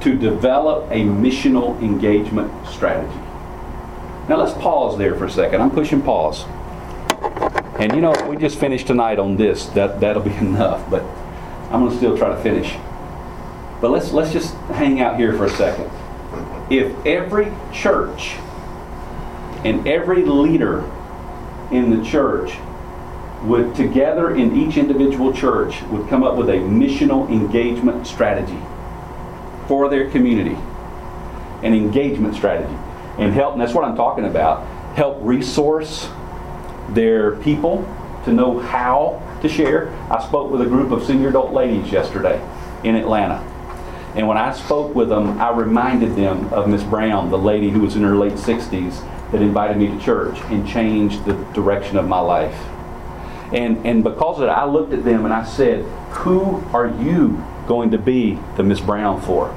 [0.00, 3.20] to develop a missional engagement strategy.
[4.26, 5.60] Now, let's pause there for a second.
[5.60, 6.46] I'm pushing pause.
[7.78, 9.66] And you know, we just finished tonight on this.
[9.66, 11.02] That, that'll be enough, but
[11.70, 12.74] I'm going to still try to finish.
[13.82, 15.90] But let's, let's just hang out here for a second.
[16.70, 18.36] If every church
[19.62, 20.90] and every leader
[21.70, 22.56] in the church
[23.42, 28.58] would together in each individual church would come up with a missional engagement strategy
[29.68, 30.56] for their community.
[31.62, 32.74] An engagement strategy.
[33.18, 36.08] And help and that's what i'm talking about help resource
[36.90, 37.82] their people
[38.24, 39.90] to know how to share.
[40.10, 42.40] I spoke with a group of senior adult ladies yesterday
[42.82, 43.36] in atlanta.
[44.16, 47.80] And when i spoke with them i reminded them of miss brown the lady who
[47.80, 52.08] was in her late 60s that invited me to church and changed the direction of
[52.08, 52.56] my life
[53.52, 57.44] and, and because of that, I looked at them and I said, Who are you
[57.66, 59.56] going to be the Miss Brown for?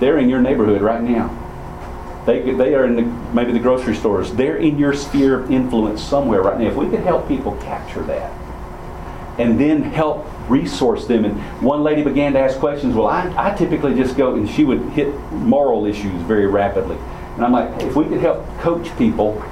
[0.00, 1.36] They're in your neighborhood right now.
[2.26, 3.02] They, they are in the,
[3.34, 4.32] maybe the grocery stores.
[4.32, 6.68] They're in your sphere of influence somewhere right now.
[6.68, 8.32] If we could help people capture that
[9.38, 11.24] and then help resource them.
[11.24, 12.94] And one lady began to ask questions.
[12.94, 16.96] Well, I, I typically just go, and she would hit moral issues very rapidly.
[17.36, 19.42] And I'm like, if we could help coach people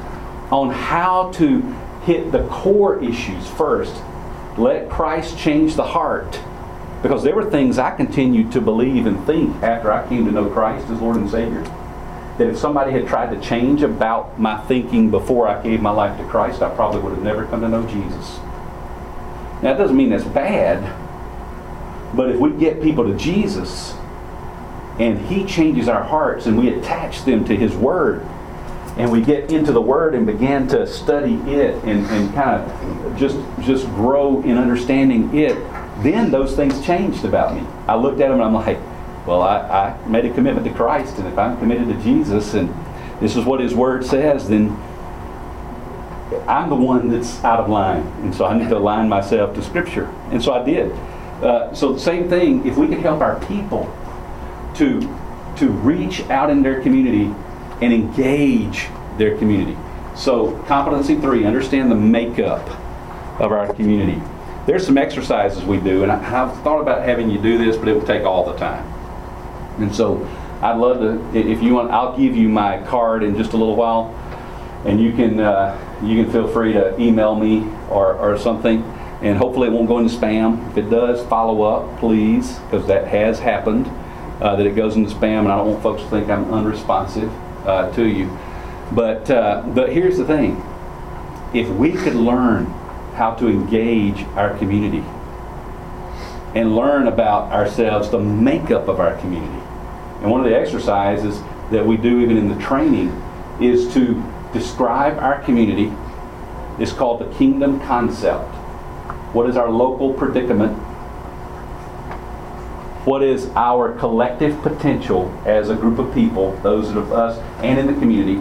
[0.51, 1.63] on how to
[2.09, 3.94] hit the core issues first.
[4.57, 6.40] Let Christ change the heart.
[7.03, 10.49] Because there were things I continued to believe and think after I came to know
[10.49, 11.62] Christ as Lord and Savior.
[12.38, 16.18] That if somebody had tried to change about my thinking before I gave my life
[16.18, 18.38] to Christ, I probably would have never come to know Jesus.
[19.57, 20.83] Now, that doesn't mean that's bad,
[22.16, 23.92] but if we get people to Jesus
[24.99, 28.27] and He changes our hearts and we attach them to His Word,
[28.99, 33.17] and we get into the Word and begin to study it and, and kind of
[33.17, 35.55] just just grow in understanding it,
[36.03, 37.67] then those things changed about me.
[37.87, 38.79] I looked at them and I'm like,
[39.27, 42.75] well, I, I made a commitment to Christ, and if I'm committed to Jesus and
[43.21, 44.71] this is what His Word says, then
[46.47, 48.07] I'm the one that's out of line.
[48.23, 50.07] And so I need to align myself to Scripture.
[50.31, 50.93] And so I did.
[51.43, 53.85] Uh, so same thing, if we could help our people
[54.77, 55.01] to,
[55.57, 57.33] to reach out in their community
[57.81, 58.88] and engage
[59.19, 59.77] their community.
[60.17, 62.69] So, competency three, understand the makeup
[63.41, 64.21] of our community.
[64.67, 67.88] There's some exercises we do, and I, have thought about having you do this, but
[67.88, 68.85] it would take all the time.
[69.81, 70.27] And so,
[70.61, 73.77] I'd love to, if you want, I'll give you my card in just a little
[73.77, 74.12] while,
[74.85, 78.83] and you can uh, you can feel free to email me or, or something,
[79.23, 80.69] and hopefully it won't go into spam.
[80.73, 83.87] If it does, follow up, please, because that has happened.
[84.41, 87.33] Uh, that it goes into spam, and I don't want folks to think I'm unresponsive
[87.64, 88.37] uh, to you.
[88.92, 90.62] But, uh, but here's the thing
[91.55, 92.66] if we could learn
[93.14, 95.05] how to engage our community
[96.55, 99.62] and learn about ourselves, the makeup of our community.
[100.21, 101.40] And one of the exercises
[101.71, 103.11] that we do even in the training
[103.61, 105.92] is to describe our community.
[106.79, 108.55] It's called the kingdom concept.
[109.35, 110.77] What is our local predicament?
[113.09, 117.87] What is our collective potential as a group of people, those of us and in
[117.87, 118.38] the community?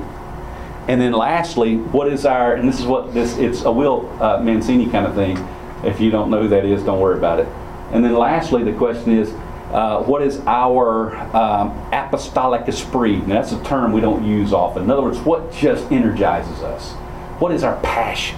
[0.90, 4.42] And then lastly, what is our, and this is what this, it's a Will uh,
[4.44, 5.38] Mancini kind of thing.
[5.86, 7.48] If you don't know who that is, don't worry about it.
[7.94, 9.32] And then lastly, the question is,
[9.72, 13.26] uh, what is our um, apostolic esprit?
[13.26, 14.84] Now, that's a term we don't use often.
[14.84, 16.92] In other words, what just energizes us?
[17.40, 18.38] What is our passion?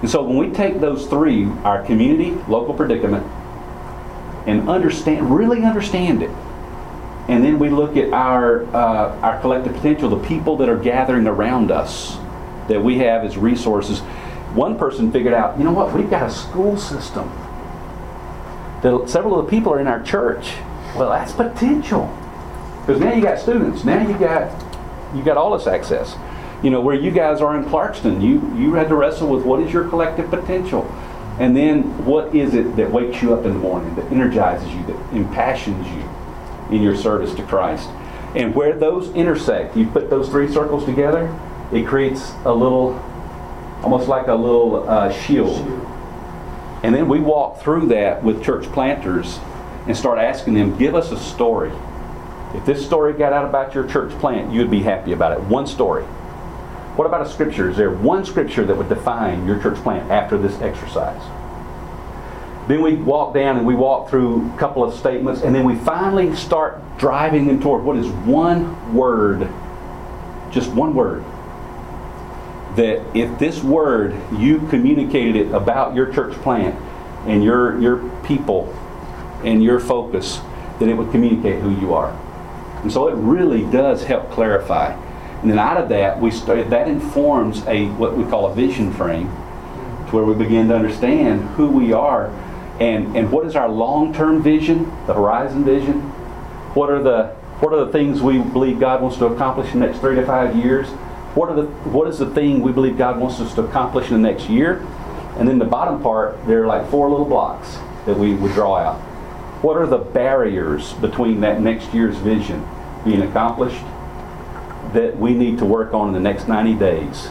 [0.00, 3.24] And so when we take those three, our community, local predicament,
[4.46, 6.30] and understand, really understand it,
[7.28, 11.26] and then we look at our uh, our collective potential, the people that are gathering
[11.26, 12.16] around us
[12.68, 14.00] that we have as resources.
[14.54, 15.94] One person figured out, you know what?
[15.94, 17.28] We've got a school system.
[18.82, 20.52] That several of the people are in our church.
[20.96, 22.14] Well, that's potential
[22.80, 23.84] because now you got students.
[23.84, 24.50] Now you got
[25.14, 26.16] you got all this access.
[26.62, 28.22] You know where you guys are in Clarkston.
[28.22, 30.82] You you had to wrestle with what is your collective potential.
[31.38, 34.84] And then what is it that wakes you up in the morning, that energizes you,
[34.86, 36.08] that impassions you?
[36.72, 37.88] in your service to Christ.
[38.34, 41.38] And where those intersect, you put those three circles together,
[41.72, 42.94] it creates a little,
[43.82, 45.56] almost like a little uh, shield.
[46.82, 49.38] And then we walk through that with church planters
[49.86, 51.70] and start asking them, give us a story.
[52.54, 55.40] If this story got out about your church plant, you'd be happy about it.
[55.44, 56.04] One story.
[56.96, 57.70] What about a scripture?
[57.70, 61.22] Is there one scripture that would define your church plant after this exercise?
[62.68, 65.74] Then we walk down and we walk through a couple of statements, and then we
[65.74, 69.48] finally start driving them toward what is one word,
[70.50, 71.24] just one word.
[72.76, 76.74] That if this word, you communicated it about your church plant
[77.26, 78.72] and your, your people
[79.44, 80.40] and your focus,
[80.78, 82.10] then it would communicate who you are.
[82.82, 84.94] And so it really does help clarify.
[85.42, 88.92] And then out of that, we start, that informs a what we call a vision
[88.92, 92.28] frame, to where we begin to understand who we are
[92.80, 96.00] and, and what is our long-term vision, the horizon vision.
[96.74, 99.86] What are the what are the things we believe God wants to accomplish in the
[99.86, 100.88] next three to five years?
[101.34, 104.20] What are the what is the thing we believe God wants us to accomplish in
[104.20, 104.84] the next year?
[105.38, 107.76] And then the bottom part, there are like four little blocks
[108.06, 109.00] that we would draw out.
[109.62, 112.66] What are the barriers between that next year's vision
[113.04, 113.84] being accomplished
[114.94, 117.28] that we need to work on in the next 90 days?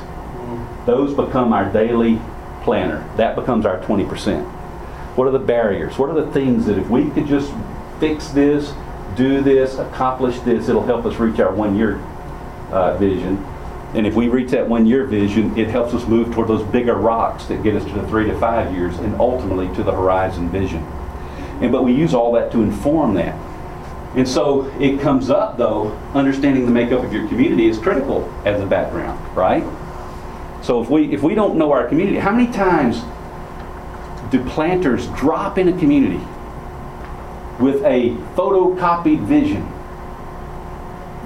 [0.86, 2.19] Those become our daily
[2.63, 3.08] planner.
[3.17, 4.43] That becomes our 20%.
[5.15, 5.97] What are the barriers?
[5.97, 7.52] What are the things that if we could just
[8.00, 8.74] fix this,
[9.15, 11.97] do this, accomplish this, it'll help us reach our one year
[12.71, 13.38] uh, vision?
[13.93, 16.95] And if we reach that one year vision, it helps us move toward those bigger
[16.95, 20.50] rocks that get us to the three to five years and ultimately to the horizon
[20.50, 20.82] vision.
[21.62, 23.36] And but we use all that to inform that.
[24.15, 28.62] And so it comes up though, understanding the makeup of your community is critical as
[28.62, 29.63] a background, right?
[30.62, 33.02] So if we if we don't know our community, how many times
[34.32, 36.24] do planters drop in a community
[37.60, 39.63] with a photocopied vision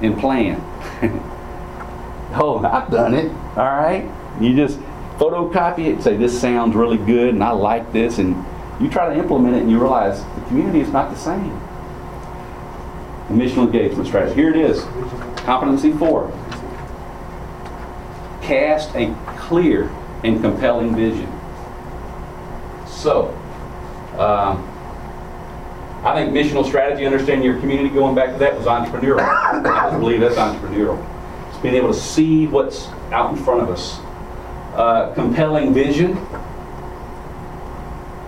[0.03, 0.61] and plan?
[2.35, 3.31] oh, I've done it.
[3.57, 4.09] All right.
[4.39, 4.79] You just
[5.17, 8.35] photocopy it, say this sounds really good and I like this and
[8.79, 11.64] you try to implement it and you realize the community is not the same.
[13.29, 14.35] Missional engagement strategy.
[14.35, 14.83] Here it is.
[15.37, 16.31] Competency four.
[18.41, 19.89] Cast a clear
[20.23, 21.31] and compelling vision.
[22.87, 23.29] So,
[24.17, 24.71] um,
[26.05, 29.21] I think missional strategy, understanding your community, going back to that, was entrepreneurial.
[29.21, 31.03] I believe that's entrepreneurial.
[31.49, 33.99] It's being able to see what's out in front of us.
[34.75, 36.15] Uh, compelling vision.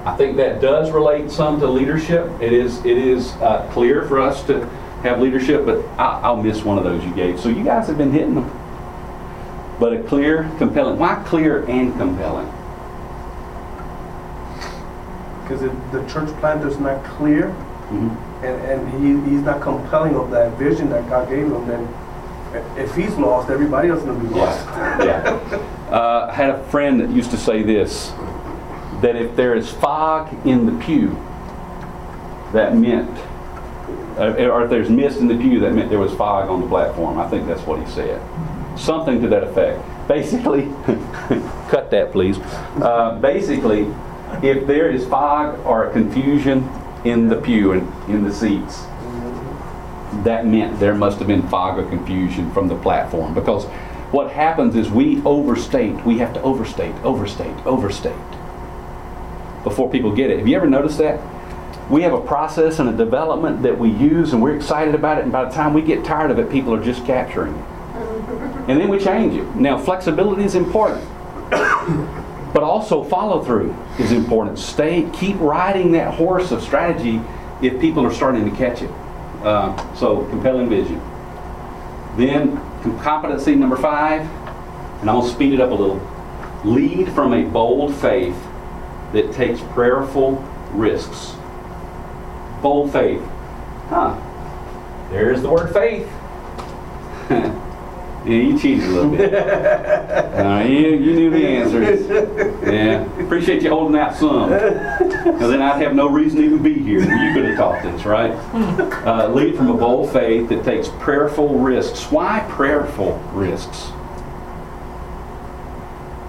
[0.06, 2.32] I think that does relate some to leadership.
[2.42, 4.68] It is it is uh, clear for us to
[5.08, 7.40] have leadership, but I, I'll miss one of those you gave.
[7.40, 8.50] So you guys have been hitting them.
[9.80, 10.98] But a clear, compelling.
[10.98, 12.48] Why clear and compelling?
[15.44, 17.56] Because if the church planter's not clear
[17.90, 18.16] Mhm.
[18.44, 18.90] and, and
[19.26, 21.88] he, he's not compelling of that vision that God gave him, then
[22.76, 24.66] if he's lost, everybody else is going to be lost.
[25.06, 25.40] Yeah.
[25.90, 28.12] Uh, I had a friend that used to say this
[29.02, 31.10] that if there is fog in the pew,
[32.52, 33.10] that meant,
[34.18, 37.20] or if there's mist in the pew, that meant there was fog on the platform.
[37.20, 38.22] I think that's what he said.
[38.78, 39.82] Something to that effect.
[40.08, 40.64] Basically,
[41.70, 42.38] cut that please.
[42.82, 43.94] Uh, basically,
[44.44, 46.68] if there is fog or confusion
[47.06, 48.84] in the pew and in the seats,
[50.24, 53.66] that meant there must have been fog or confusion from the platform because
[54.12, 56.06] what happens is we overstate.
[56.06, 58.14] We have to overstate, overstate, overstate
[59.64, 60.40] before people get it.
[60.40, 61.20] Have you ever noticed that?
[61.90, 65.24] We have a process and a development that we use and we're excited about it,
[65.24, 67.66] and by the time we get tired of it, people are just capturing it.
[68.68, 69.56] And then we change it.
[69.56, 71.08] Now, flexibility is important,
[71.50, 74.60] but also follow through is important.
[74.60, 77.22] Stay, keep riding that horse of strategy
[77.62, 78.92] if people are starting to catch it.
[79.44, 81.00] Uh, so, compelling vision.
[82.18, 82.58] Then,
[83.00, 86.02] competency number five, and I'm going to speed it up a little.
[86.66, 88.36] Lead from a bold faith
[89.14, 91.36] that takes prayerful risks.
[92.62, 93.22] Bold faith.
[93.90, 94.16] Huh.
[95.12, 96.08] There's the word faith.
[97.30, 97.54] yeah,
[98.26, 99.34] you cheated a little bit.
[100.38, 102.08] Uh, you, you knew the answers.
[102.64, 103.04] Yeah.
[103.24, 104.52] Appreciate you holding out some.
[105.28, 107.00] Because then I'd have no reason to even be here.
[107.00, 108.32] You could have taught this, right?
[109.06, 112.12] Uh, lead from a bold faith that takes prayerful risks.
[112.12, 113.88] Why prayerful risks?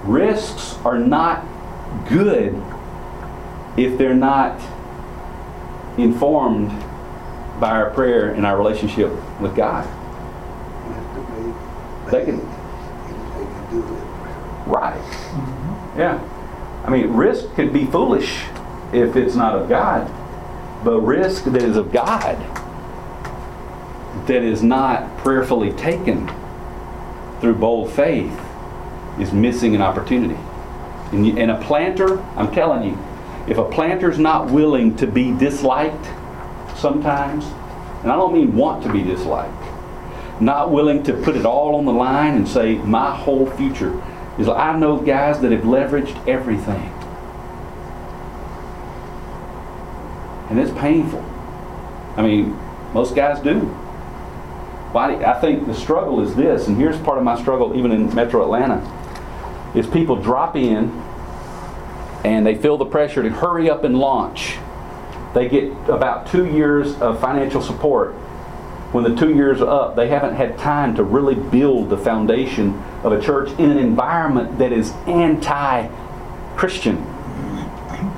[0.04, 1.44] Risks are not
[2.08, 2.60] good
[3.76, 4.58] if they're not
[5.98, 6.68] informed
[7.60, 9.84] by our prayer and our relationship with God.
[12.10, 14.00] They can, They can do it.
[14.66, 14.98] right.
[15.00, 15.98] Mm-hmm.
[15.98, 16.20] Yeah.
[16.84, 18.44] I mean, risk could be foolish
[18.92, 20.10] if it's not of God,
[20.84, 22.36] but risk that is of God,
[24.26, 26.30] that is not prayerfully taken
[27.40, 28.32] through bold faith,
[29.20, 30.38] is missing an opportunity.
[31.12, 32.98] And, you, and a planter, I'm telling you,
[33.48, 36.06] if a planter's not willing to be disliked
[36.76, 37.44] sometimes,
[38.02, 39.52] and I don't mean want to be disliked,
[40.40, 44.02] not willing to put it all on the line and say, my whole future.
[44.38, 46.92] Is like, I know guys that have leveraged everything.
[50.50, 51.24] And it's painful.
[52.16, 52.56] I mean,
[52.92, 53.60] most guys do.
[54.92, 58.14] Why I think the struggle is this, and here's part of my struggle even in
[58.14, 58.80] metro Atlanta,
[59.74, 60.88] is people drop in
[62.28, 64.58] and they feel the pressure to hurry up and launch.
[65.34, 68.12] They get about two years of financial support.
[68.92, 72.74] When the two years are up, they haven't had time to really build the foundation
[73.02, 75.88] of a church in an environment that is anti
[76.56, 76.96] Christian.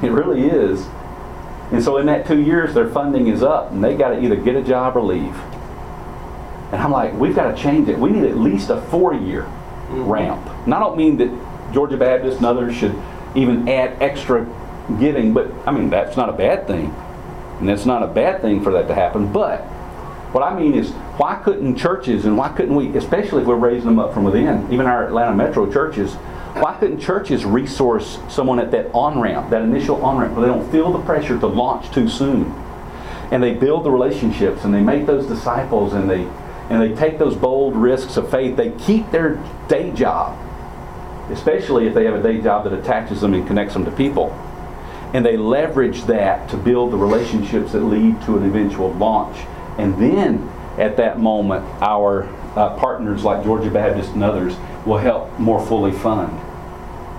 [0.02, 0.86] It really is.
[1.70, 4.36] And so in that two years, their funding is up, and they got to either
[4.36, 5.36] get a job or leave.
[6.72, 7.96] And I'm like, we've got to change it.
[7.96, 10.02] We need at least a four-year mm-hmm.
[10.02, 10.44] ramp.
[10.64, 12.96] And I don't mean that Georgia Baptist and others should
[13.34, 14.46] even add extra
[14.98, 16.94] giving, but I mean that's not a bad thing,
[17.60, 19.32] and it's not a bad thing for that to happen.
[19.32, 19.60] But
[20.32, 23.86] what I mean is, why couldn't churches and why couldn't we, especially if we're raising
[23.86, 26.14] them up from within, even our Atlanta Metro churches,
[26.54, 30.52] why couldn't churches resource someone at that on ramp, that initial on ramp, where they
[30.52, 32.44] don't feel the pressure to launch too soon,
[33.30, 36.28] and they build the relationships and they make those disciples and they
[36.70, 38.56] and they take those bold risks of faith.
[38.56, 40.38] They keep their day job,
[41.32, 44.30] especially if they have a day job that attaches them and connects them to people,
[45.12, 49.36] and they leverage that to build the relationships that lead to an eventual launch.
[49.78, 52.24] And then at that moment, our
[52.56, 54.56] uh, partners like Georgia Baptist and others
[54.86, 56.38] will help more fully fund.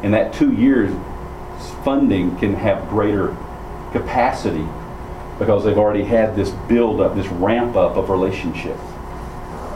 [0.03, 0.91] And that two years
[1.84, 3.36] funding can have greater
[3.91, 4.68] capacity
[5.38, 8.78] because they've already had this build up, this ramp up of relationship.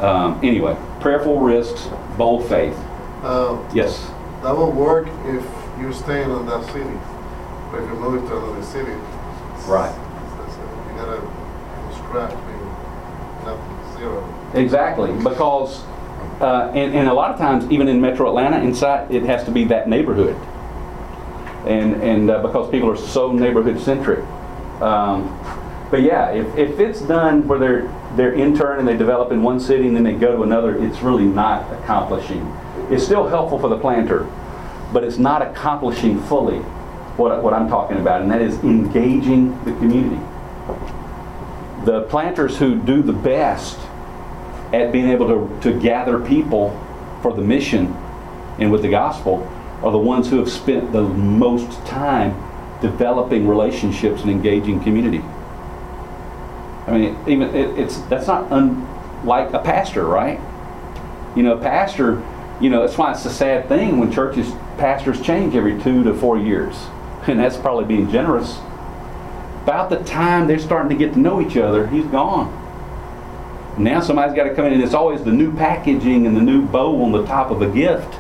[0.02, 2.78] Um, anyway, prayerful risks, bold faith.
[3.24, 4.12] Uh, Yes.
[4.46, 5.44] That will work if
[5.82, 6.86] you're staying in that city.
[7.72, 8.92] But if you move to another city,
[9.68, 9.90] Right.
[9.90, 11.20] it's- you gotta
[11.96, 12.32] scratch,
[13.44, 14.24] nothing, zero.
[14.54, 15.84] Exactly, because,
[16.42, 19.52] uh, and, and a lot of times, even in metro Atlanta, inside, it has to
[19.52, 20.36] be that neighborhood.
[21.66, 24.24] And, and uh, because people are so neighborhood centric.
[24.80, 25.36] Um,
[25.90, 29.60] but yeah, if, if it's done where they're, they're intern and they develop in one
[29.60, 32.56] city and then they go to another, it's really not accomplishing.
[32.92, 34.28] It's still helpful for the planter,
[34.94, 36.60] but it's not accomplishing fully
[37.18, 40.22] what, what I'm talking about, and that is engaging the community.
[41.86, 43.80] The planters who do the best
[44.74, 46.70] at being able to, to gather people
[47.22, 47.88] for the mission
[48.60, 49.50] and with the gospel
[49.84, 52.32] are the ones who have spent the most time
[52.82, 55.22] developing relationships and engaging community.
[56.88, 60.40] I mean, even it, it's that's not unlike a pastor, right?
[61.36, 62.24] You know, a pastor,
[62.62, 66.14] you know, that's why it's a sad thing when churches pastors change every two to
[66.14, 66.76] four years,
[67.28, 68.58] and that's probably being generous.
[69.64, 72.62] About the time they're starting to get to know each other, he's gone.
[73.78, 76.66] Now somebody's got to come in, and it's always the new packaging and the new
[76.66, 78.14] bow on the top of a gift.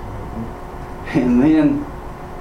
[1.15, 1.85] And then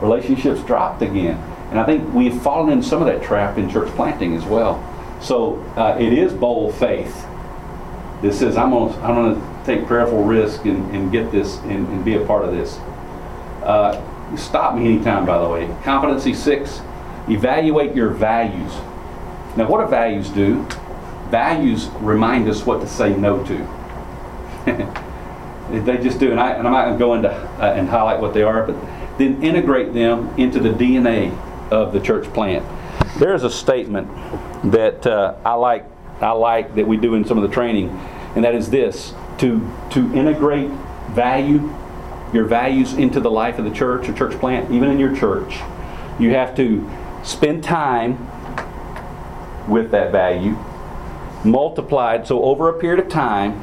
[0.01, 1.37] relationships dropped again.
[1.71, 4.83] And I think we've fallen in some of that trap in church planting as well.
[5.21, 7.27] So uh, it is bold faith.
[8.21, 12.15] This says, I'm going to take prayerful risk and, and get this and, and be
[12.15, 12.77] a part of this.
[13.63, 15.75] Uh, stop me anytime, by the way.
[15.83, 16.81] Competency six,
[17.29, 18.73] evaluate your values.
[19.57, 20.67] Now, what do values do?
[21.31, 23.57] Values remind us what to say no to.
[25.71, 28.21] they just do, and, I, and I'm not going to go into uh, and highlight
[28.21, 28.77] what they are, but
[29.19, 31.37] then integrate them into the DNA
[31.71, 32.65] of the church plant.
[33.19, 34.09] There is a statement
[34.73, 35.87] that uh, I like.
[36.21, 37.91] I like that we do in some of the training,
[38.35, 40.71] and that is this: to to integrate
[41.11, 41.73] value,
[42.33, 45.61] your values into the life of the church or church plant, even in your church.
[46.19, 46.89] You have to
[47.23, 48.19] spend time
[49.69, 50.57] with that value,
[51.45, 52.27] multiplied.
[52.27, 53.63] So over a period of time,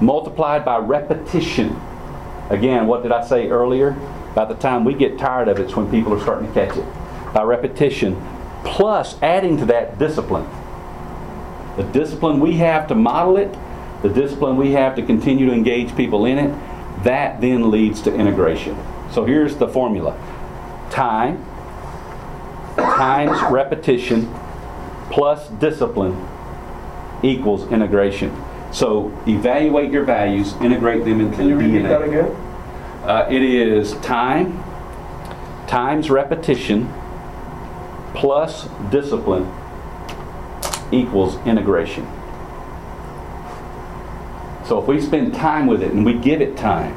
[0.00, 1.80] multiplied by repetition.
[2.50, 3.92] Again, what did I say earlier?
[4.34, 6.76] By the time we get tired of it, it's when people are starting to catch
[6.76, 7.34] it.
[7.34, 8.20] By repetition,
[8.64, 10.48] plus adding to that discipline.
[11.76, 13.54] The discipline we have to model it,
[14.02, 18.14] the discipline we have to continue to engage people in it, that then leads to
[18.14, 18.76] integration.
[19.12, 20.16] So here's the formula
[20.90, 21.44] time
[22.76, 24.32] times repetition
[25.10, 26.16] plus discipline
[27.22, 28.34] equals integration.
[28.72, 31.88] So evaluate your values, integrate them into Can you repeat DNA.
[31.88, 32.26] that again?
[33.04, 34.62] Uh, it is time
[35.66, 36.92] times repetition
[38.14, 39.50] plus discipline
[40.92, 42.06] equals integration.
[44.68, 46.94] So if we spend time with it and we give it time,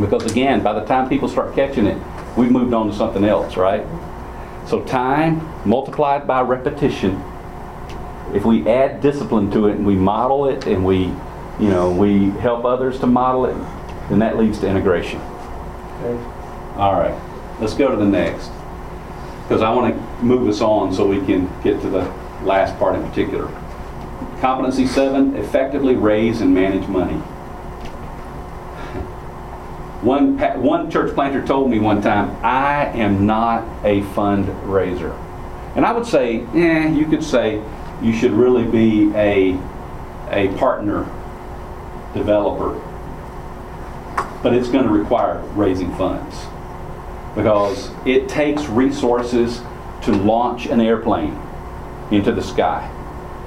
[0.00, 1.98] because again, by the time people start catching it,
[2.36, 3.84] we've moved on to something else, right?
[4.66, 7.22] So time multiplied by repetition,
[8.34, 11.12] if we add discipline to it and we model it and we
[11.60, 13.56] you know, we help others to model it,
[14.08, 15.20] then that leads to integration.
[16.00, 16.24] Okay.
[16.76, 17.14] All right,
[17.60, 18.50] let's go to the next.
[19.42, 22.04] Because I want to move us on so we can get to the
[22.42, 23.48] last part in particular.
[24.40, 27.12] Competency seven, effectively raise and manage money.
[30.00, 35.14] One, one church planter told me one time, I am not a fundraiser.
[35.76, 37.62] And I would say, eh, you could say
[38.02, 39.58] you should really be a,
[40.30, 41.04] a partner
[42.14, 42.80] developer.
[44.42, 46.34] But it's going to require raising funds
[47.34, 49.60] because it takes resources
[50.04, 51.38] to launch an airplane
[52.10, 52.90] into the sky.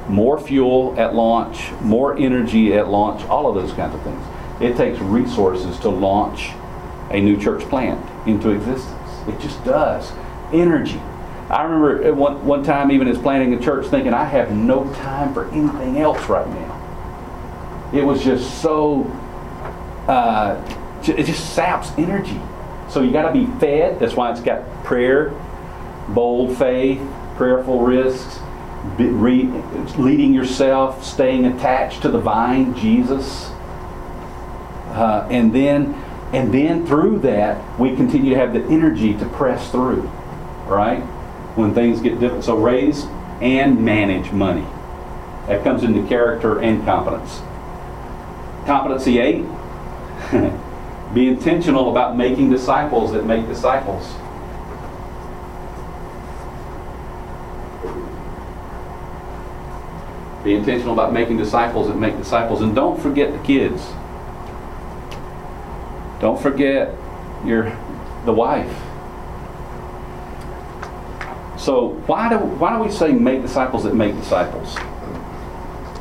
[0.07, 4.23] More fuel at launch, more energy at launch, all of those kinds of things.
[4.61, 6.51] It takes resources to launch
[7.09, 9.09] a new church plant into existence.
[9.27, 10.11] It just does.
[10.51, 10.99] Energy.
[11.49, 15.33] I remember one, one time, even as planning a church, thinking, I have no time
[15.33, 17.89] for anything else right now.
[17.93, 19.03] It was just so,
[20.07, 20.61] uh,
[21.03, 22.39] it just saps energy.
[22.89, 23.99] So you got to be fed.
[23.99, 25.29] That's why it's got prayer,
[26.09, 27.01] bold faith,
[27.35, 28.39] prayerful risks,
[28.97, 29.43] re,
[29.97, 33.49] leading yourself, staying attached to the vine, Jesus.
[34.89, 35.93] Uh, and then
[36.33, 40.09] and then through that we continue to have the energy to press through
[40.67, 41.01] right?
[41.55, 42.43] When things get difficult.
[42.43, 43.05] So raise
[43.41, 44.65] and manage money.
[45.47, 47.41] That comes into character and competence.
[48.65, 49.45] Competency 8
[51.13, 54.05] be intentional about making disciples that make disciples
[60.43, 63.81] be intentional about making disciples that make disciples and don't forget the kids
[66.23, 66.95] don't forget
[67.43, 67.77] your
[68.23, 68.71] the wife.
[71.59, 74.73] So why do why do we say make disciples that make disciples?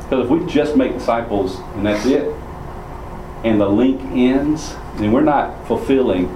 [0.03, 2.33] Because if we just make disciples and that's it,
[3.43, 6.27] and the link ends, then we're not fulfilling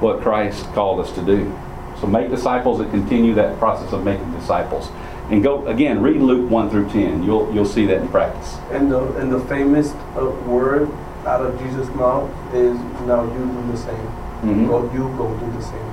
[0.00, 1.56] what Christ called us to do.
[2.00, 4.88] So make disciples that continue that process of making disciples.
[5.30, 7.22] And go again, read Luke 1 through 10.
[7.22, 8.56] You'll you'll see that in practice.
[8.70, 10.90] And the and the famous uh, word
[11.26, 14.06] out of Jesus' mouth is now you do the same.
[14.42, 14.68] Mhm.
[14.68, 15.90] Go you go do the same.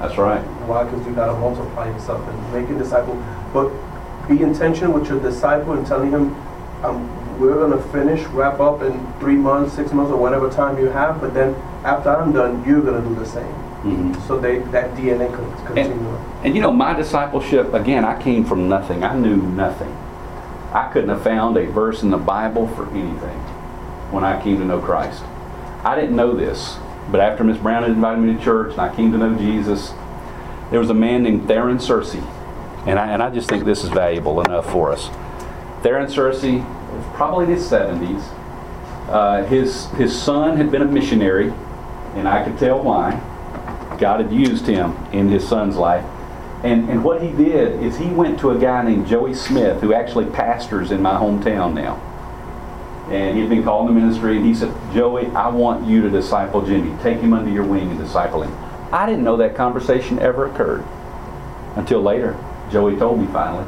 [0.00, 0.42] That's right.
[0.66, 0.82] Why?
[0.82, 3.14] Because you gotta multiply yourself and make a disciple.
[3.52, 3.70] But
[4.28, 6.34] be intentional with your disciple and telling him,
[6.82, 7.08] um,
[7.38, 11.20] we're gonna finish, wrap up in three months, six months, or whatever time you have.
[11.20, 11.54] But then
[11.84, 13.54] after I'm done, you're gonna do the same.
[13.84, 14.20] Mhm.
[14.28, 16.16] So they that DNA can continue.
[16.44, 19.02] And you know, my discipleship, again, I came from nothing.
[19.02, 19.94] I knew nothing.
[20.72, 23.38] I couldn't have found a verse in the Bible for anything
[24.10, 25.22] when I came to know Christ.
[25.84, 26.78] I didn't know this,
[27.10, 29.92] but after Miss Brown had invited me to church and I came to know Jesus,
[30.70, 32.22] there was a man named Theron Searcy.
[32.86, 35.10] And I, and I just think this is valuable enough for us.
[35.82, 36.64] Theron Searcy
[36.94, 38.22] was probably in his 70s.
[39.10, 41.52] Uh, his, his son had been a missionary,
[42.14, 43.20] and I could tell why.
[43.98, 46.04] God had used him in his son's life.
[46.64, 49.92] And, and what he did is he went to a guy named Joey Smith, who
[49.92, 52.00] actually pastors in my hometown now.
[53.10, 56.64] And he'd been called to ministry, and he said, Joey, I want you to disciple
[56.64, 56.96] Jimmy.
[57.02, 58.56] Take him under your wing and disciple him.
[58.92, 60.84] I didn't know that conversation ever occurred
[61.76, 62.38] until later.
[62.70, 63.66] Joey told me finally.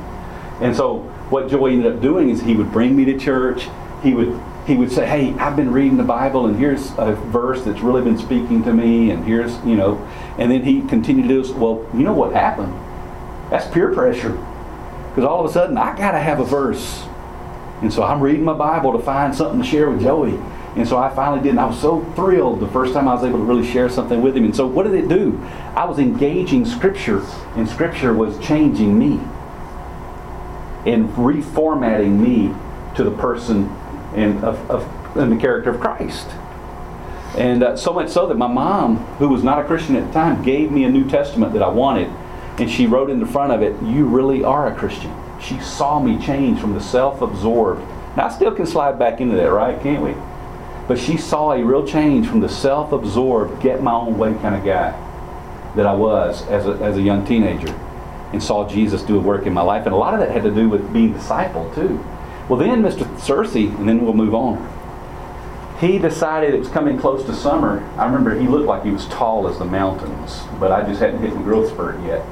[0.61, 0.99] And so
[1.31, 3.69] what Joey ended up doing is he would bring me to church.
[4.03, 7.63] He would he would say, "Hey, I've been reading the Bible, and here's a verse
[7.65, 9.99] that's really been speaking to me, and here's you know."
[10.39, 11.53] And then he continued to do this.
[11.53, 12.73] Well, you know what happened?
[13.51, 14.39] That's peer pressure,
[15.11, 17.05] because all of a sudden I got to have a verse,
[17.83, 20.39] and so I'm reading my Bible to find something to share with Joey.
[20.77, 23.23] And so I finally did, and I was so thrilled the first time I was
[23.23, 24.45] able to really share something with him.
[24.45, 25.41] And so what did it do?
[25.77, 27.23] I was engaging Scripture,
[27.55, 29.21] and Scripture was changing me
[30.85, 32.53] and reformatting me
[32.97, 33.71] to the person
[34.15, 34.85] and of, of
[35.15, 36.29] the character of Christ.
[37.37, 40.13] And uh, so much so that my mom, who was not a Christian at the
[40.13, 42.09] time, gave me a New Testament that I wanted,
[42.59, 45.99] and she wrote in the front of it, "You really are a Christian." She saw
[45.99, 47.81] me change from the self-absorbed.
[48.17, 49.81] Now I still can slide back into that, right?
[49.83, 50.15] Can't we?
[50.87, 54.65] But she saw a real change from the self-absorbed, get my own way kind of
[54.65, 54.93] guy
[55.75, 57.75] that I was as a, as a young teenager
[58.33, 59.87] and saw Jesus do a work in my life.
[59.87, 62.05] And a lot of that had to do with being discipled too.
[62.49, 63.05] Well, then Mr.
[63.19, 64.71] Searcy, and then we'll move on.
[65.81, 67.81] He decided it was coming close to summer.
[67.97, 71.21] I remember he looked like he was tall as the mountains, but I just hadn't
[71.21, 72.25] hit the growth spurt yet,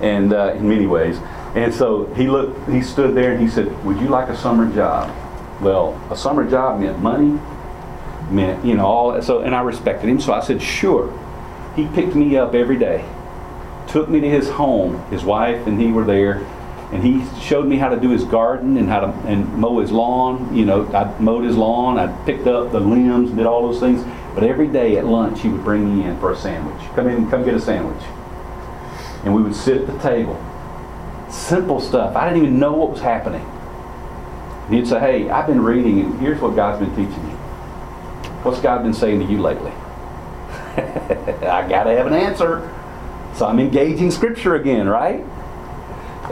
[0.00, 1.18] and uh, in many ways.
[1.54, 2.68] And so he looked.
[2.70, 5.14] He stood there and he said, "Would you like a summer job?"
[5.60, 7.38] Well, a summer job meant money,
[8.30, 9.22] meant you know all.
[9.22, 11.18] So, and I respected him, so I said, "Sure."
[11.76, 13.04] He picked me up every day
[13.92, 14.98] took me to his home.
[15.10, 16.46] His wife and he were there,
[16.92, 19.90] And he showed me how to do his garden and how to and mow his
[19.90, 20.54] lawn.
[20.54, 21.98] You know, I mowed his lawn.
[21.98, 24.04] I picked up the limbs, did all those things.
[24.34, 26.80] But every day at lunch, he would bring me in for a sandwich.
[26.94, 28.02] Come in, come get a sandwich.
[29.24, 30.38] And we would sit at the table.
[31.30, 32.14] Simple stuff.
[32.14, 33.44] I didn't even know what was happening.
[34.66, 37.32] And he'd say, "Hey, I've been reading, and here's what God's been teaching me.
[38.42, 39.72] What's God been saying to you lately?"
[40.76, 42.70] I got to have an answer.
[43.34, 45.24] So I'm engaging Scripture again, right?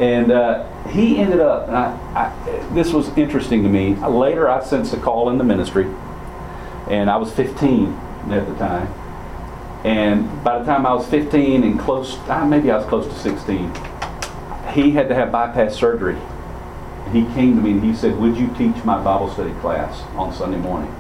[0.01, 3.95] And uh, he ended up, and I, I, this was interesting to me.
[3.97, 5.85] Later, I sensed a call in the ministry,
[6.89, 7.93] and I was 15
[8.31, 8.87] at the time.
[9.85, 13.15] And by the time I was 15 and close, uh, maybe I was close to
[13.15, 13.73] 16,
[14.73, 16.17] he had to have bypass surgery.
[17.05, 20.01] And he came to me and he said, Would you teach my Bible study class
[20.15, 20.95] on Sunday morning?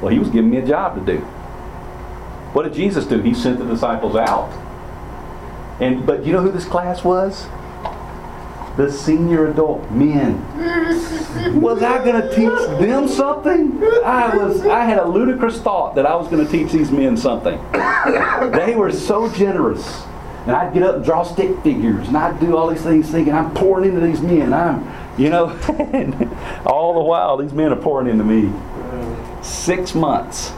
[0.00, 1.18] Well, he was giving me a job to do.
[2.52, 3.20] What did Jesus do?
[3.20, 4.50] He sent the disciples out.
[5.80, 7.46] And but you know who this class was?
[8.76, 10.40] The senior adult men.
[11.60, 13.82] Was I going to teach them something?
[14.04, 14.66] I was.
[14.66, 17.58] I had a ludicrous thought that I was going to teach these men something.
[18.52, 20.02] They were so generous,
[20.46, 23.32] and I'd get up and draw stick figures, and I'd do all these things, thinking
[23.32, 24.52] I'm pouring into these men.
[24.52, 24.86] I'm,
[25.18, 25.46] you know,
[26.66, 28.52] all the while these men are pouring into me.
[29.42, 30.52] Six months.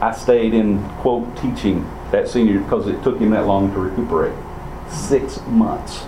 [0.00, 4.34] I stayed in quote teaching that senior because it took him that long to recuperate.
[4.90, 6.06] Six months.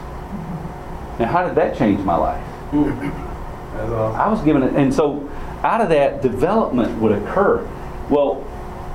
[1.19, 2.45] Now, how did that change my life?
[2.71, 3.13] Mm.
[4.17, 5.29] I was given it, and so
[5.63, 7.69] out of that, development would occur.
[8.09, 8.45] Well,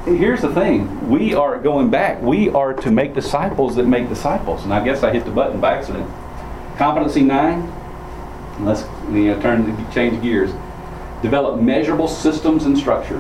[0.06, 2.22] here's the thing: we are going back.
[2.22, 4.64] We are to make disciples that make disciples.
[4.64, 6.10] And I guess I hit the button by accident.
[6.78, 7.72] Competency nine.
[8.62, 10.52] Let's you know, turn change gears.
[11.22, 13.20] Develop measurable systems and structure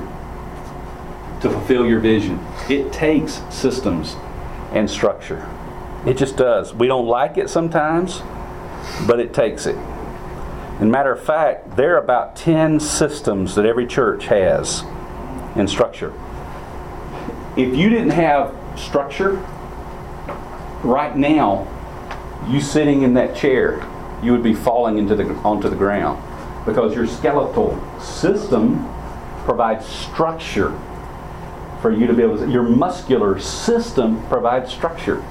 [1.42, 2.40] to fulfill your vision.
[2.70, 4.16] It takes systems
[4.72, 5.50] and structure.
[6.06, 6.74] It just does.
[6.74, 8.22] We don't like it sometimes,
[9.08, 9.76] but it takes it.
[10.80, 14.84] And matter of fact, there are about 10 systems that every church has
[15.56, 16.14] in structure.
[17.58, 19.32] If you didn't have structure,
[20.84, 21.68] right now,
[22.48, 23.86] you sitting in that chair,
[24.24, 26.24] you would be falling into the, onto the ground
[26.66, 28.86] because your skeletal system
[29.44, 30.78] provides structure
[31.82, 32.50] for you to be able to.
[32.50, 35.24] Your muscular system provides structure.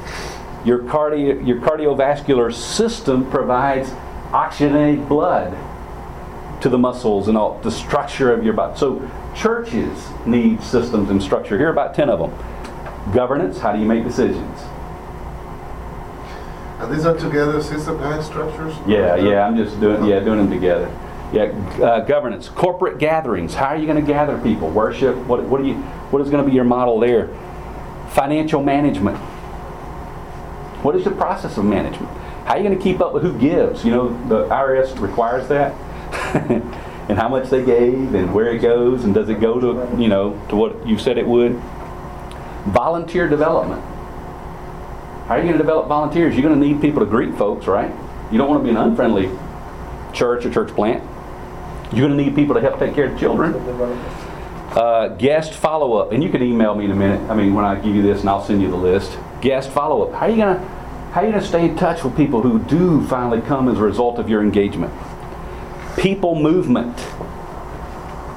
[0.65, 3.91] Your cardio, your cardiovascular system provides
[4.33, 5.57] oxygenated blood
[6.61, 8.77] to the muscles and all the structure of your body.
[8.77, 11.57] So churches need systems and structure.
[11.57, 13.13] Here are about ten of them.
[13.15, 13.59] Governance.
[13.59, 14.61] How do you make decisions?
[16.81, 18.75] And these are together system and structures?
[18.87, 19.47] Yeah, yeah.
[19.47, 20.91] I'm just doing yeah doing them together.
[21.33, 21.45] Yeah,
[21.83, 23.55] uh, governance, corporate gatherings.
[23.55, 24.71] How are you going to gather people?
[24.71, 25.15] Worship.
[25.27, 27.29] What, what, are you, what is going to be your model there?
[28.11, 29.19] Financial management.
[30.83, 32.11] What is the process of management?
[32.47, 33.85] How are you going to keep up with who gives?
[33.85, 35.73] You know, the IRS requires that.
[37.09, 40.09] and how much they gave and where it goes and does it go to, you
[40.09, 41.53] know, to what you said it would?
[42.67, 43.83] Volunteer development.
[45.27, 46.35] How are you going to develop volunteers?
[46.35, 47.93] You're going to need people to greet folks, right?
[48.31, 49.31] You don't want to be an unfriendly
[50.13, 51.03] church or church plant.
[51.93, 53.55] You're going to need people to help take care of children.
[54.73, 57.21] Uh, guest follow up, and you can email me in a minute.
[57.31, 59.19] I mean, when I give you this, and I'll send you the list.
[59.41, 60.15] Guest follow up.
[60.15, 60.79] How are you going to
[61.13, 63.79] how are you going to stay in touch with people who do finally come as
[63.79, 64.93] a result of your engagement?
[65.97, 66.99] People movement.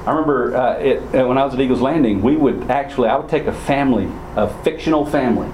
[0.06, 3.16] I remember uh, it, uh, when I was at Eagles Landing, we would actually I
[3.16, 5.48] would take a family, a fictional family,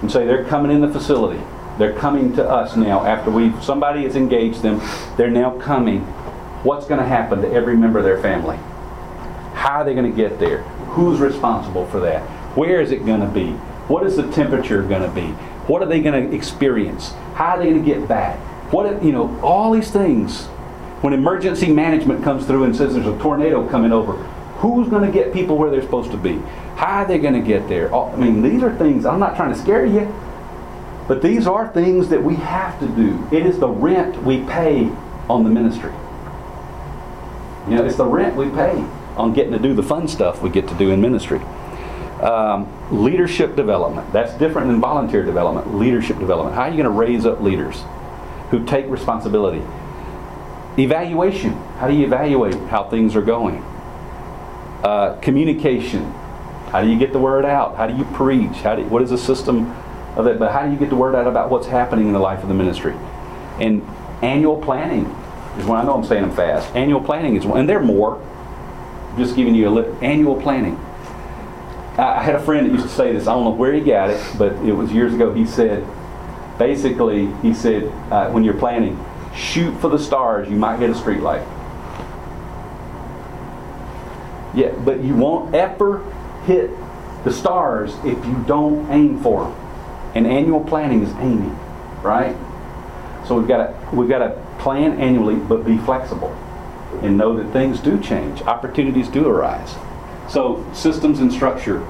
[0.00, 1.40] and say they're coming in the facility.
[1.78, 4.80] They're coming to us now after we somebody has engaged them.
[5.16, 6.06] They're now coming
[6.64, 8.56] what's going to happen to every member of their family?
[9.54, 10.62] How are they going to get there?
[10.94, 12.22] Who's responsible for that?
[12.56, 13.54] Where is it going to be?
[13.88, 15.26] What is the temperature going to be?
[15.66, 17.12] What are they going to experience?
[17.34, 18.38] How are they going to get back?
[18.72, 20.46] What you know, all these things.
[21.02, 24.14] When emergency management comes through and says there's a tornado coming over,
[24.56, 26.36] who's going to get people where they're supposed to be?
[26.76, 27.94] How are they going to get there?
[27.94, 29.04] Oh, I mean, these are things.
[29.04, 30.12] I'm not trying to scare you,
[31.06, 33.28] but these are things that we have to do.
[33.30, 34.90] It is the rent we pay
[35.28, 35.92] on the ministry.
[37.68, 38.82] You know, it's the rent we pay
[39.16, 41.40] on getting to do the fun stuff we get to do in ministry.
[42.24, 44.10] Um, leadership development.
[44.10, 45.76] That's different than volunteer development.
[45.76, 46.56] Leadership development.
[46.56, 47.82] How are you going to raise up leaders
[48.50, 49.62] who take responsibility?
[50.78, 51.52] Evaluation.
[51.78, 53.62] How do you evaluate how things are going?
[54.82, 56.10] Uh, communication.
[56.70, 57.76] How do you get the word out?
[57.76, 58.56] How do you preach?
[58.62, 59.70] How do what is the system
[60.16, 60.38] of it?
[60.38, 62.48] But how do you get the word out about what's happening in the life of
[62.48, 62.94] the ministry?
[63.60, 63.86] And
[64.22, 65.04] annual planning
[65.58, 65.78] is one.
[65.78, 66.74] I know I'm saying them fast.
[66.74, 68.20] Annual planning is one, and there are more.
[69.10, 70.80] I'm just giving you a li- annual planning.
[71.96, 73.26] I, had a friend that used to say this.
[73.26, 75.32] I don't know where he got it, but it was years ago.
[75.32, 75.86] He said,
[76.58, 80.94] Basically, he said, uh, when you're planning, shoot for the stars, you might hit a
[80.94, 81.42] street light.
[84.54, 86.04] Yeah, but you won't ever
[86.46, 86.70] hit
[87.24, 89.52] the stars if you don't aim for them.
[90.14, 91.58] And annual planning is aiming,
[92.02, 92.36] right?
[93.26, 96.30] So we've got to we've got to plan annually, but be flexible,
[97.02, 99.74] and know that things do change, opportunities do arise.
[100.28, 101.84] So systems and structure.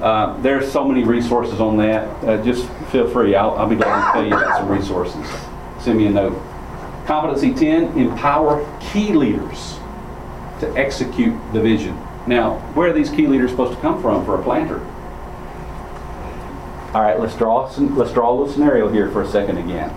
[0.00, 2.06] Uh, there's so many resources on that.
[2.24, 3.34] Uh, just feel free.
[3.34, 5.26] I'll, I'll be glad to tell you about some resources.
[5.80, 6.40] Send me a note.
[7.06, 9.78] Competency 10: empower key leaders
[10.60, 11.96] to execute the vision.
[12.26, 14.80] Now, where are these key leaders supposed to come from for a planter?
[16.94, 19.94] All right, let's draw some, let's draw a little scenario here for a second again.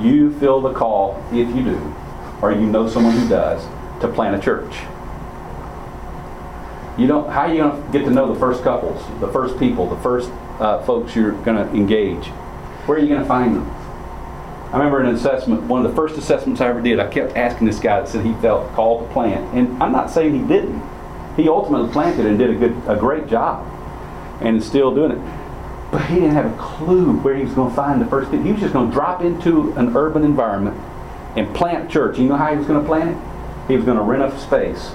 [0.00, 1.94] You feel the call, if you do,
[2.42, 3.64] or you know someone who does,
[4.00, 4.74] to plant a church.
[6.98, 7.28] You don't.
[7.30, 10.00] How are you going to get to know the first couples, the first people, the
[10.02, 12.26] first uh, folks you're going to engage?
[12.86, 13.70] Where are you going to find them?
[14.72, 16.98] I remember an assessment, one of the first assessments I ever did.
[16.98, 20.10] I kept asking this guy that said he felt called to plant, and I'm not
[20.10, 20.82] saying he didn't.
[21.36, 23.66] He ultimately planted and did a good, a great job,
[24.40, 25.18] and is still doing it.
[25.92, 28.46] But he didn't have a clue where he was going to find the first people.
[28.46, 30.76] He was just going to drop into an urban environment
[31.36, 32.18] and plant church.
[32.18, 33.68] You know how he was going to plant it?
[33.68, 34.90] He was going to rent a space.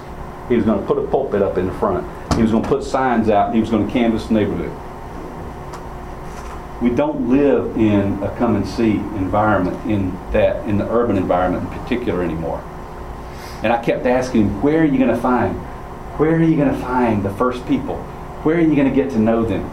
[0.52, 2.06] He was going to put a pulpit up in the front.
[2.36, 3.56] He was going to put signs out.
[3.56, 4.70] He was going to canvass the neighborhood.
[6.82, 11.72] We don't live in a come and see environment in that in the urban environment
[11.72, 12.62] in particular anymore.
[13.64, 15.56] And I kept asking, where are you going to find?
[16.20, 17.96] Where are you going to find the first people?
[18.44, 19.64] Where are you going to get to know them?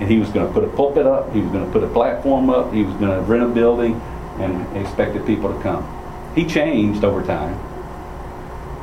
[0.00, 1.32] And he was going to put a pulpit up.
[1.32, 2.72] He was going to put a platform up.
[2.72, 4.00] He was going to rent a building
[4.40, 5.86] and expected people to come.
[6.34, 7.56] He changed over time.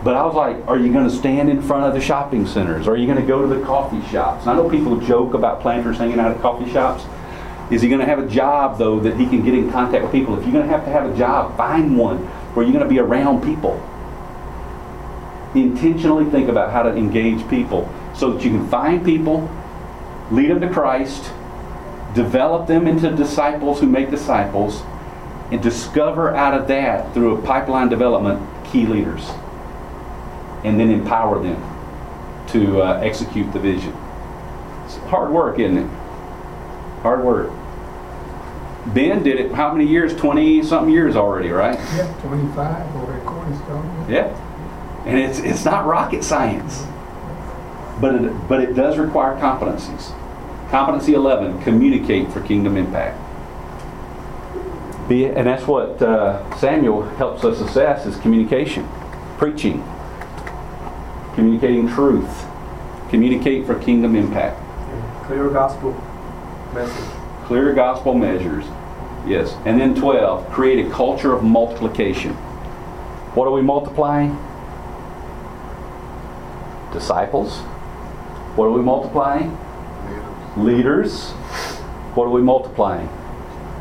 [0.04, 2.88] But I was like, are you going to stand in front of the shopping centers?
[2.88, 4.42] Are you going to go to the coffee shops?
[4.42, 7.06] And I know people joke about planters hanging out at coffee shops.
[7.72, 10.12] Is he going to have a job, though, that he can get in contact with
[10.12, 10.38] people?
[10.38, 12.18] If you're going to have to have a job, find one
[12.56, 13.80] where you're going to be around people.
[15.54, 19.50] Intentionally think about how to engage people so that you can find people,
[20.32, 21.32] lead them to Christ,
[22.16, 24.82] develop them into disciples who make disciples,
[25.52, 29.30] and discover out of that, through a pipeline development, key leaders.
[30.64, 31.62] And then empower them
[32.50, 33.96] to uh, execute the vision.
[34.86, 35.90] It's hard work, isn't it?
[37.02, 37.52] Hard work.
[38.88, 40.16] Ben did it how many years?
[40.16, 41.78] 20 something years already, right?
[41.96, 44.06] Yeah, 25 over at Cornerstone.
[44.10, 44.36] Yeah.
[45.06, 46.84] And it's, it's not rocket science.
[48.00, 50.18] But it, but it does require competencies.
[50.70, 53.20] Competency 11, communicate for kingdom impact.
[55.08, 58.88] Be, and that's what uh, Samuel helps us assess is communication,
[59.38, 59.84] preaching,
[61.36, 62.46] communicating truth,
[63.10, 64.60] communicate for kingdom impact.
[65.26, 65.92] Clear gospel
[66.74, 67.10] message.
[67.46, 68.66] Clear gospel measures.
[69.26, 69.56] Yes.
[69.66, 72.34] And then 12, create a culture of multiplication.
[73.34, 74.38] What are we multiplying?
[76.92, 77.60] Disciples.
[78.56, 79.58] What are we multiplying?
[80.58, 81.32] Leaders.
[82.14, 83.08] What are we multiplying?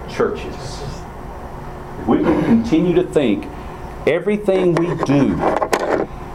[0.09, 0.83] Churches.
[2.01, 3.47] If we can continue to think
[4.07, 5.37] everything we do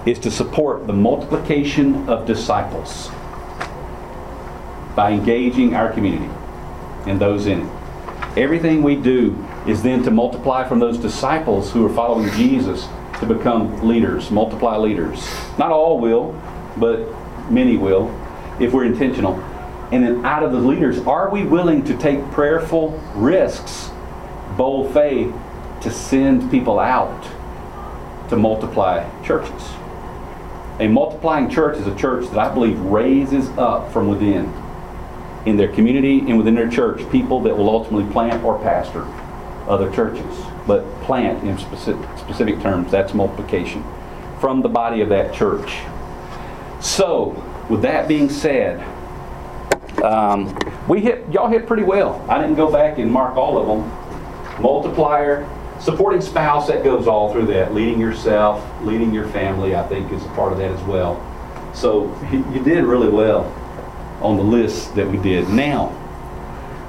[0.05, 3.09] is to support the multiplication of disciples
[4.95, 6.31] by engaging our community
[7.07, 8.37] and those in it.
[8.37, 12.87] Everything we do is then to multiply from those disciples who are following Jesus
[13.19, 15.25] to become leaders, multiply leaders.
[15.57, 16.39] Not all will,
[16.77, 17.07] but
[17.49, 18.09] many will
[18.59, 19.39] if we're intentional.
[19.91, 23.89] And then out of the leaders, are we willing to take prayerful risks,
[24.57, 25.33] bold faith,
[25.81, 27.23] to send people out
[28.29, 29.63] to multiply churches?
[30.79, 34.53] A multiplying church is a church that I believe raises up from within
[35.45, 39.05] in their community and within their church people that will ultimately plant or pastor
[39.67, 40.35] other churches.
[40.67, 43.83] But plant in specific, specific terms, that's multiplication
[44.39, 45.79] from the body of that church.
[46.81, 48.79] So, with that being said,
[50.03, 50.57] um,
[50.87, 52.23] we hit y'all hit pretty well.
[52.29, 54.61] I didn't go back and mark all of them.
[54.61, 55.47] Multiplier,
[55.85, 57.73] supporting spouse, that goes all through that.
[57.73, 61.21] Leading yourself, leading your family, I think is a part of that as well.
[61.75, 63.43] So you did really well
[64.21, 65.47] on the list that we did.
[65.49, 65.95] Now,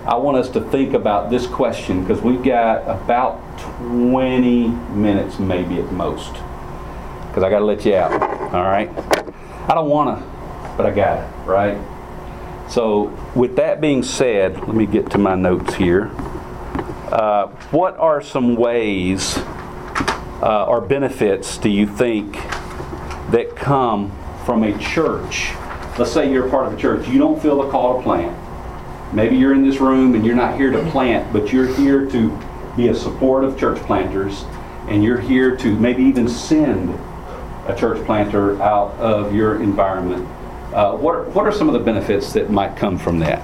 [0.07, 5.78] I want us to think about this question because we've got about 20 minutes, maybe
[5.78, 6.32] at most.
[6.32, 8.12] Because I got to let you out.
[8.55, 8.88] All right?
[9.68, 11.76] I don't want to, but I got it, right?
[12.70, 16.11] So, with that being said, let me get to my notes here.
[17.07, 19.36] Uh, what are some ways
[20.42, 22.32] uh, or benefits do you think
[23.30, 24.11] that come
[24.44, 25.52] from a church?
[25.98, 27.07] Let's say you're a part of a church.
[27.07, 28.36] You don't feel the call to plant.
[29.14, 32.38] Maybe you're in this room and you're not here to plant, but you're here to
[32.76, 34.44] be a support of church planters,
[34.88, 36.90] and you're here to maybe even send
[37.68, 40.26] a church planter out of your environment.
[40.74, 43.40] Uh, what, what are some of the benefits that might come from that?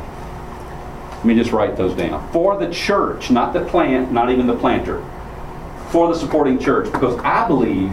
[1.23, 2.29] Let me just write those down.
[2.33, 5.05] For the church, not the plant, not even the planter.
[5.91, 7.93] For the supporting church, because I believe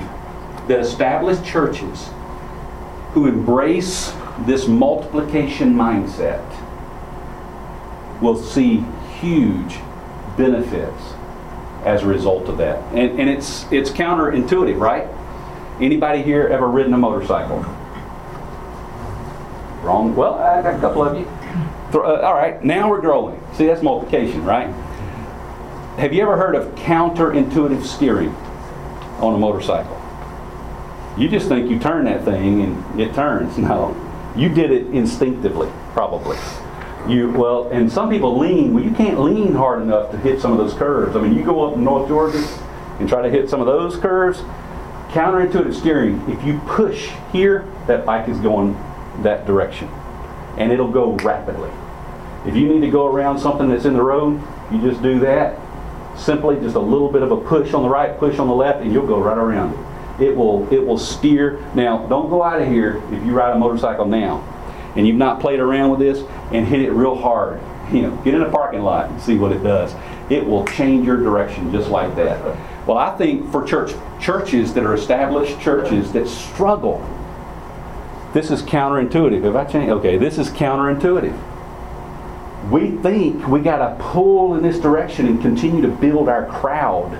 [0.68, 2.10] that established churches
[3.12, 4.12] who embrace
[4.48, 6.44] this multiplication mindset
[8.20, 8.84] will see
[9.20, 9.78] huge
[10.36, 11.14] benefits
[11.86, 12.82] as a result of that.
[12.96, 15.08] And, and it's, it's counterintuitive, right?
[15.80, 17.60] Anybody here ever ridden a motorcycle?
[19.84, 20.16] Wrong.
[20.16, 21.26] Well, I got a couple of you.
[21.92, 23.42] Thro- uh, all right, now we're growing.
[23.56, 24.68] See, that's multiplication, right?
[25.98, 28.30] Have you ever heard of counterintuitive steering
[29.20, 29.96] on a motorcycle?
[31.18, 33.58] You just think you turn that thing and it turns.
[33.70, 33.96] No,
[34.36, 36.38] you did it instinctively, probably.
[37.08, 38.74] You well, and some people lean.
[38.74, 41.16] Well, you can't lean hard enough to hit some of those curves.
[41.16, 42.46] I mean, you go up in North Georgia
[43.00, 44.40] and try to hit some of those curves.
[45.10, 46.22] Counterintuitive steering.
[46.30, 48.74] If you push here, that bike is going
[49.24, 49.88] that direction,
[50.60, 51.72] and it'll go rapidly.
[52.45, 54.41] If you need to go around something that's in the road,
[54.72, 55.60] you just do that.
[56.18, 58.82] Simply just a little bit of a push on the right, push on the left,
[58.82, 59.89] and you'll go right around it.
[60.30, 61.66] It will it will steer.
[61.74, 64.43] Now, don't go out of here if you ride a motorcycle now
[64.95, 67.62] and you've not played around with this and hit it real hard.
[67.89, 69.95] You know, get in a parking lot and see what it does.
[70.30, 72.39] It will change your direction just like that.
[72.86, 76.99] Well, I think for church churches that are established churches that struggle,
[78.34, 79.44] this is counterintuitive.
[79.44, 79.92] Have I changed?
[79.92, 81.38] Okay, this is counterintuitive.
[82.70, 87.14] We think we got to pull in this direction and continue to build our crowd.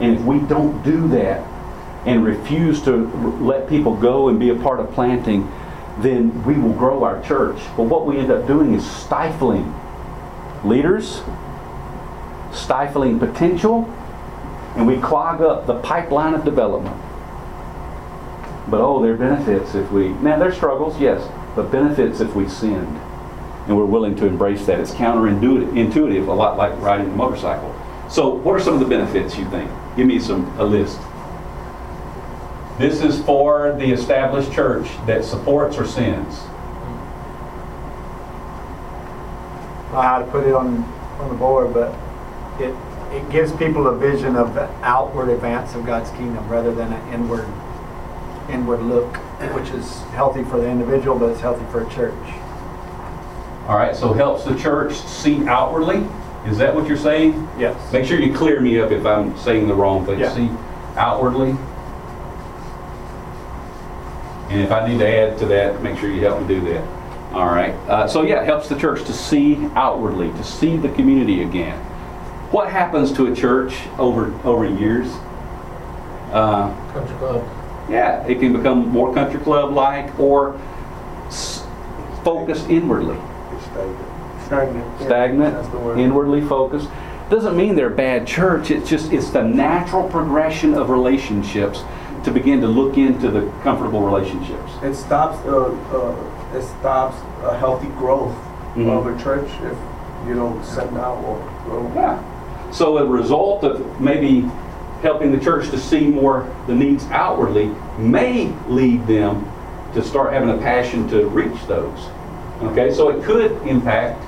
[0.00, 1.46] And if we don't do that
[2.06, 3.06] and refuse to
[3.40, 5.50] let people go and be a part of planting,
[5.98, 7.60] then we will grow our church.
[7.76, 9.74] But what we end up doing is stifling
[10.64, 11.22] leaders,
[12.52, 13.84] stifling potential,
[14.76, 16.96] and we clog up the pipeline of development.
[18.70, 22.48] But oh, there are benefits if we, now there's struggles, yes, but benefits if we
[22.48, 22.96] sinned.
[23.66, 24.80] And we're willing to embrace that.
[24.80, 27.74] It's counterintuitive, a lot like riding a motorcycle.
[28.08, 29.70] So, what are some of the benefits you think?
[29.96, 30.98] Give me some a list.
[32.78, 36.38] This is for the established church that supports or sins.
[39.92, 40.84] I how to put it on,
[41.18, 41.92] on the board, but
[42.60, 42.74] it,
[43.12, 47.12] it gives people a vision of the outward advance of God's kingdom rather than an
[47.12, 47.48] inward,
[48.48, 49.16] inward look,
[49.54, 52.14] which is healthy for the individual, but it's healthy for a church.
[53.66, 56.06] All right, so helps the church see outwardly.
[56.46, 57.48] Is that what you're saying?
[57.58, 57.92] Yes.
[57.92, 60.20] Make sure you clear me up if I'm saying the wrong thing.
[60.20, 60.34] Yeah.
[60.34, 60.50] See
[60.96, 61.50] outwardly.
[64.50, 66.82] And if I need to add to that, make sure you help me do that.
[67.34, 67.74] All right.
[67.86, 71.78] Uh, so yeah, it helps the church to see outwardly, to see the community again.
[72.50, 75.08] What happens to a church over over years?
[76.32, 77.46] Uh, Country club.
[77.88, 80.58] Yeah, it can become more country club like or
[81.28, 81.66] s-
[82.24, 83.16] focused inwardly
[83.52, 83.98] It's stagnant.
[84.46, 84.86] Stagnant.
[85.00, 85.98] yeah, stagnant, That's the word.
[85.98, 86.88] inwardly focused.
[87.30, 88.70] Doesn't mean they're bad church.
[88.70, 91.82] It's just it's the natural progression of relationships
[92.24, 94.72] to begin to look into the comfortable relationships.
[94.82, 98.34] It stops, uh, uh, it stops a healthy growth
[98.74, 98.88] Mhm.
[98.90, 99.76] of a church if
[100.26, 101.90] you don't send out or grow.
[101.94, 102.18] Yeah.
[102.70, 104.50] So a result of maybe
[105.02, 107.66] helping the church to see more the needs outwardly
[107.98, 109.50] may lead them
[109.94, 111.98] to start having a passion to reach those.
[112.62, 114.20] Okay, so it could impact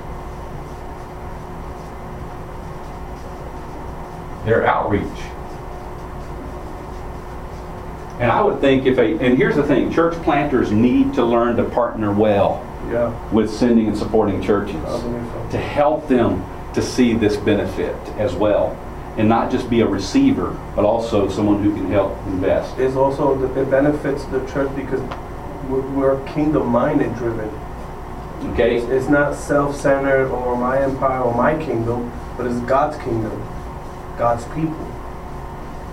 [4.46, 5.02] their outreach.
[8.20, 11.56] And I would think if a, and here's the thing, church planters need to learn
[11.56, 15.48] to partner well Yeah, with sending and supporting churches so.
[15.50, 16.44] to help them
[16.74, 18.76] to see this benefit as well
[19.16, 22.78] and not just be a receiver but also someone who can help invest.
[22.78, 25.00] It's also, the- it benefits the church because
[25.68, 27.50] we're- we're kingdom-minded driven.
[28.52, 28.76] okay.
[28.76, 33.32] It's it's not self-centered or my empire or my kingdom, but it's God's kingdom,
[34.18, 34.86] God's people.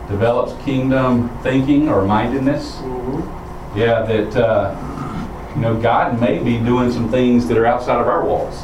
[0.10, 2.82] develops kingdom thinking or mindedness.
[3.76, 4.74] Yeah that uh,
[5.54, 8.64] you know god may be doing some things that are outside of our walls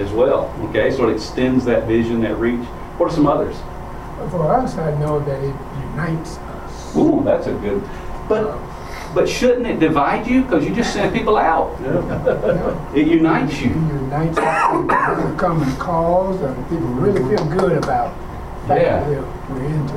[0.00, 0.50] as well.
[0.70, 2.64] Okay so it extends that vision that reach
[3.02, 3.56] what are some others
[4.30, 5.54] For us, I know that it
[5.90, 6.96] unites us.
[6.96, 7.82] ooh that's a good
[8.28, 8.56] but
[9.14, 11.90] but shouldn't it divide you because you just send people out Yeah.
[11.90, 14.70] No, it unites It you unites us.
[14.70, 18.14] People come and cause, and people really feel good about
[18.68, 19.06] Yeah.
[19.08, 19.94] we're, we're into.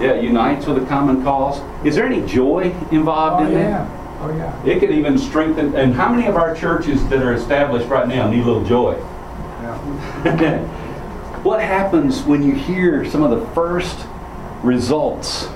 [0.00, 1.60] Yeah, unites with a common cause.
[1.84, 3.84] Is there any joy involved Oh, in yeah.
[3.84, 3.88] that?
[4.20, 4.64] Oh, yeah.
[4.70, 5.74] It could even strengthen.
[5.74, 8.94] And how many of our churches that are established right now need a little joy?
[8.94, 10.68] Yeah.
[11.42, 14.06] what happens when you hear some of the first
[14.62, 15.46] results?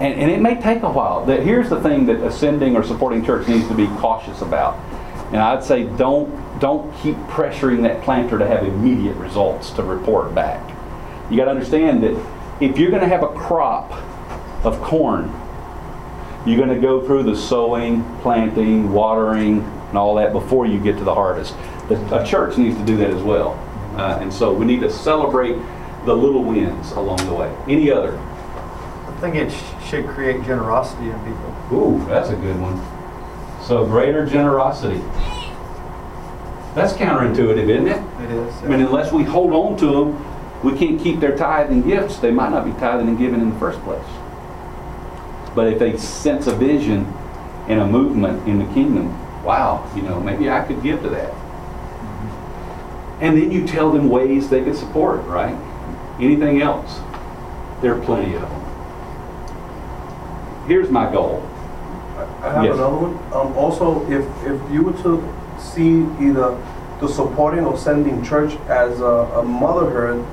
[0.00, 1.24] And, and it may take a while.
[1.24, 4.74] That here's the thing that ascending or supporting church needs to be cautious about.
[5.32, 10.34] And I'd say don't don't keep pressuring that planter to have immediate results to report
[10.34, 10.68] back.
[11.30, 12.12] You got to understand that
[12.60, 13.92] if you're going to have a crop
[14.64, 15.32] of corn,
[16.46, 20.98] you're going to go through the sowing, planting, watering, and all that before you get
[20.98, 21.54] to the harvest.
[21.88, 23.58] The, a church needs to do that as well.
[23.96, 25.56] Uh, and so we need to celebrate
[26.04, 27.54] the little wins along the way.
[27.68, 28.18] Any other?
[28.18, 31.54] I think it sh- should create generosity in people.
[31.72, 32.80] Ooh, that's a good one.
[33.66, 35.00] So greater generosity.
[36.74, 38.02] That's counterintuitive, isn't it?
[38.24, 38.54] It is.
[38.62, 42.18] I mean, unless we hold on to them, we can't keep their tithe and gifts.
[42.18, 44.02] They might not be tithing and giving in the first place.
[45.54, 47.04] But if they sense a vision
[47.68, 49.12] and a movement in the kingdom,
[49.44, 51.34] wow, you know, maybe I could give to that.
[53.22, 55.54] And then you tell them ways they could support, right?
[56.20, 56.98] Anything else?
[57.80, 58.60] There are plenty of them.
[60.66, 61.42] Here's my goal.
[62.42, 62.74] I have Yes.
[62.74, 63.18] another one.
[63.32, 65.22] Um, also, if, if you were to
[65.58, 66.56] see either
[67.00, 70.24] the supporting or sending church as a, a motherhood,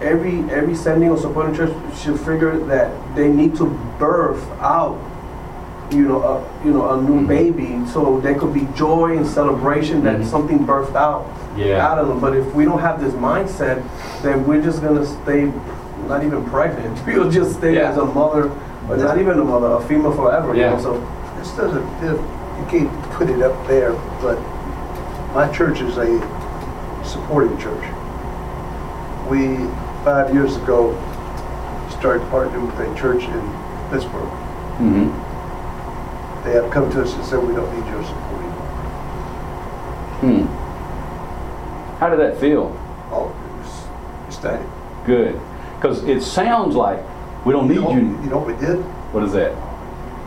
[0.00, 3.66] every every sending or supporting church should figure that they need to
[3.98, 4.98] birth out,
[5.90, 7.28] you know, a, you know, a new Mhm.
[7.28, 10.24] baby, so there could be joy and celebration that Mhm.
[10.26, 11.24] something birthed out
[11.66, 12.20] out of them.
[12.20, 13.82] But if we don't have this mindset,
[14.22, 15.52] then we're just gonna stay
[16.06, 16.98] not even pregnant.
[17.06, 17.90] We'll just stay Yeah.
[17.90, 18.48] as a mother,
[18.86, 20.54] but not even a mother, a female forever.
[20.54, 21.00] you know, So
[21.38, 22.20] This doesn't, it-
[22.58, 24.36] you can't put it up there, but
[25.32, 26.18] my church is a
[27.04, 27.84] supporting church.
[29.30, 29.56] We,
[30.04, 30.92] five years ago,
[31.90, 33.40] started partnering with a church in
[33.90, 34.32] Pittsburgh.
[34.82, 35.10] Mm-hmm.
[36.44, 38.66] They have come to us and said, we don't need your support anymore.
[40.22, 40.46] Hmm.
[41.98, 42.72] How did that feel?
[43.10, 43.86] Oh, it was
[44.28, 44.66] ecstatic.
[45.06, 45.40] Good.
[45.76, 46.98] Because it sounds like
[47.44, 48.00] we don't need You know- you.
[48.22, 48.78] You know what we did?
[49.12, 49.52] What is that?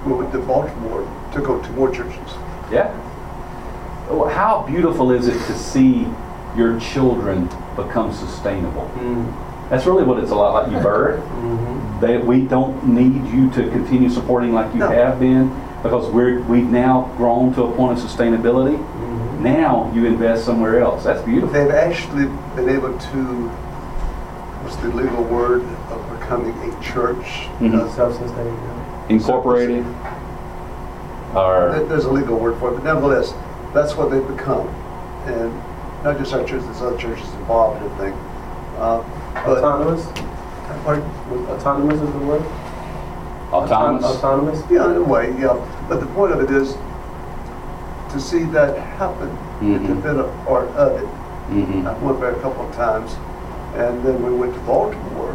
[0.06, 2.34] We went to Baltimore, took over to more churches.
[2.72, 2.90] Yeah.
[4.10, 6.08] Well, How beautiful is it to see
[6.58, 8.90] your children become sustainable?
[8.96, 9.70] Mm-hmm.
[9.70, 11.22] That's really what it's a lot like you bird.
[11.42, 12.02] Mm-hmm.
[12.02, 14.90] That we don't need you to continue supporting like you No.
[14.90, 15.52] have been
[15.84, 18.76] because we're we've now grown to a point of sustainability.
[19.42, 21.04] Now you invest somewhere else.
[21.04, 21.52] That's beautiful.
[21.54, 22.26] They've actually
[22.56, 23.48] been able to,
[24.62, 27.48] what's the legal word of becoming a church?
[27.60, 27.74] Mhm.
[27.74, 28.58] Uh, self-sustaining.
[29.10, 29.84] Incorporated.
[31.34, 33.34] There- Or There's a legal word for it, but nevertheless,
[33.74, 34.68] that's what they've become.
[35.26, 35.52] And
[36.04, 38.18] not just our church, there's other churches involved and everything.
[38.80, 39.02] Uh,
[39.46, 40.06] But, Autonomous.
[40.86, 41.04] pardon?
[41.50, 42.44] Autonomous is the word.
[43.54, 44.06] autonomous.
[44.06, 44.64] Autonomous.
[44.70, 45.56] yeah, in a way, yeah.
[45.90, 46.76] But the point of it is
[48.12, 49.30] to see that happen,
[49.62, 49.88] Mhm.
[49.88, 51.08] to been a part of it.
[51.50, 51.88] Mhm.
[51.88, 53.16] I went there a couple of times,
[53.76, 55.34] and then we went to Baltimore.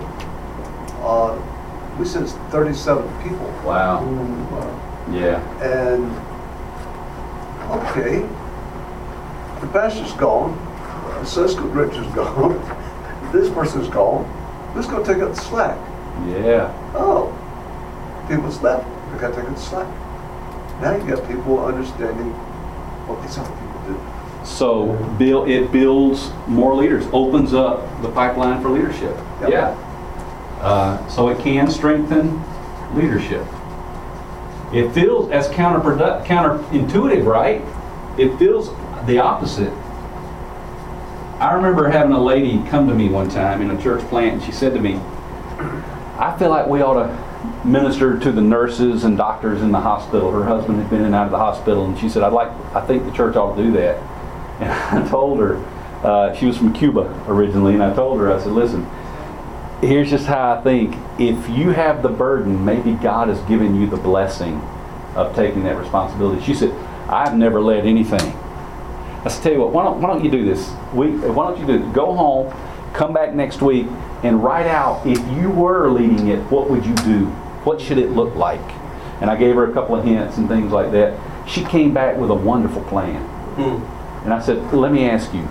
[1.04, 1.32] Uh,
[1.98, 3.48] we sent 37 people.
[3.64, 4.02] Wow.
[5.10, 5.38] Yeah.
[5.62, 6.10] And,
[7.70, 8.24] okay,
[9.60, 10.56] the pastor's gone,
[11.20, 12.60] the school director's gone,
[13.32, 14.24] this person's gone,
[14.74, 15.76] who's gonna take up the slack?
[16.26, 16.68] Yeah.
[16.94, 17.32] Oh,
[18.28, 19.86] people's left, they gotta take up the slack.
[20.80, 22.34] Now you got people understanding
[23.06, 24.46] what these other people do.
[24.46, 29.16] So build, it builds more leaders, opens up the pipeline for leadership.
[29.40, 29.50] Yep.
[29.50, 29.82] Yeah.
[30.60, 32.42] Uh, so it can strengthen
[32.94, 33.46] leadership.
[34.72, 37.62] It feels as counterproductive, counterintuitive, right?
[38.18, 38.70] It feels
[39.06, 39.72] the opposite.
[41.38, 44.42] I remember having a lady come to me one time in a church plant, and
[44.42, 44.94] she said to me,
[46.18, 47.25] I feel like we ought to
[47.66, 50.30] minister to the nurses and doctors in the hospital.
[50.30, 52.48] Her husband had been in and out of the hospital, and she said, I'd like,
[52.74, 54.02] I think the church ought to do that.
[54.58, 55.56] And I told her,
[56.02, 58.86] uh, she was from Cuba originally, and I told her, I said, listen,
[59.82, 60.96] here's just how I think.
[61.18, 64.60] If you have the burden, maybe God has given you the blessing
[65.14, 66.42] of taking that responsibility.
[66.42, 66.70] She said,
[67.08, 68.32] I've never led anything.
[69.24, 70.70] I said, tell you what, why don't, why don't you do this?
[70.94, 71.94] We, why don't you do this?
[71.94, 72.54] Go home,
[72.94, 73.86] come back next week,
[74.22, 77.34] and write out if you were leading it, what would you do?
[77.66, 78.60] What should it look like?
[79.20, 81.18] And I gave her a couple of hints and things like that.
[81.48, 83.20] She came back with a wonderful plan.
[83.56, 84.24] Hmm.
[84.24, 85.48] And I said, let me ask you,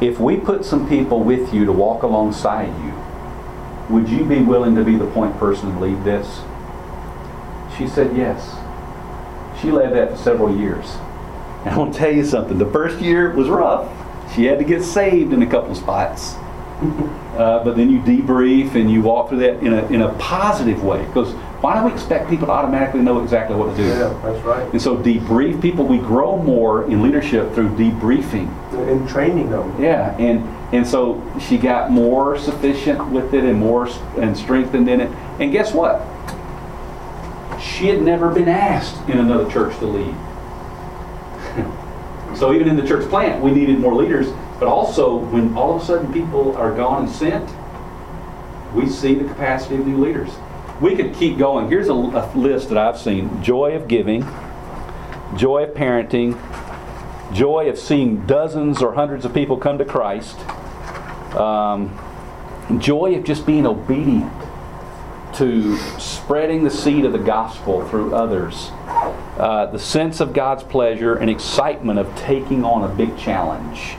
[0.00, 2.94] if we put some people with you to walk alongside you,
[3.92, 6.42] would you be willing to be the point person and lead this?
[7.76, 8.56] She said yes.
[9.60, 10.86] She led that for several years.
[11.64, 12.58] And I want to tell you something.
[12.58, 13.90] The first year was rough.
[14.36, 16.36] She had to get saved in a couple of spots.
[16.80, 20.82] Uh, but then you debrief and you walk through that in a, in a positive
[20.82, 21.04] way.
[21.06, 23.88] Because why do we expect people to automatically know exactly what to do?
[23.88, 24.72] Yeah, that's right.
[24.72, 25.86] And so debrief people.
[25.86, 28.48] We grow more in leadership through debriefing.
[28.72, 29.80] And training them.
[29.80, 30.42] Yeah, and
[30.74, 35.10] and so she got more sufficient with it and more and strengthened in it.
[35.38, 36.00] And guess what?
[37.60, 40.14] She had never been asked in another church to lead.
[42.38, 44.32] so even in the church plant, we needed more leaders.
[44.60, 47.50] But also, when all of a sudden people are gone and sent,
[48.74, 50.30] we see the capacity of new leaders.
[50.82, 51.68] We could keep going.
[51.68, 54.20] Here's a, a list that I've seen: joy of giving,
[55.34, 56.38] joy of parenting,
[57.32, 60.38] joy of seeing dozens or hundreds of people come to Christ,
[61.34, 61.98] um,
[62.78, 64.30] joy of just being obedient
[65.34, 68.70] to spreading the seed of the gospel through others,
[69.38, 73.96] uh, the sense of God's pleasure and excitement of taking on a big challenge.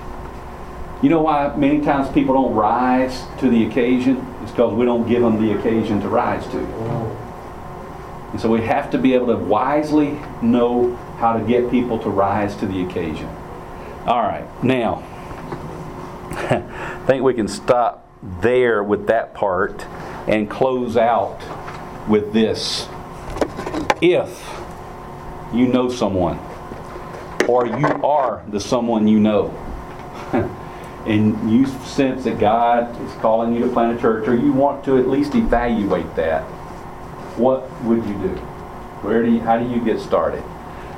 [1.02, 4.18] You know why many times people don't rise to the occasion?
[4.44, 6.60] It's because we don't give them the occasion to rise to.
[8.32, 10.12] And so we have to be able to wisely
[10.44, 13.28] know how to get people to rise to the occasion.
[14.06, 15.04] All right, now,
[16.32, 18.08] I think we can stop
[18.42, 19.86] there with that part
[20.28, 21.40] and close out
[22.08, 22.88] with this.
[24.02, 24.48] If
[25.52, 26.40] you know someone,
[27.48, 29.50] or you are the someone you know,
[31.08, 34.84] and you sense that God is calling you to plant a church, or you want
[34.86, 36.44] to at least evaluate that,
[37.38, 38.36] what would you do?
[39.02, 40.44] Where do you, how do you get started?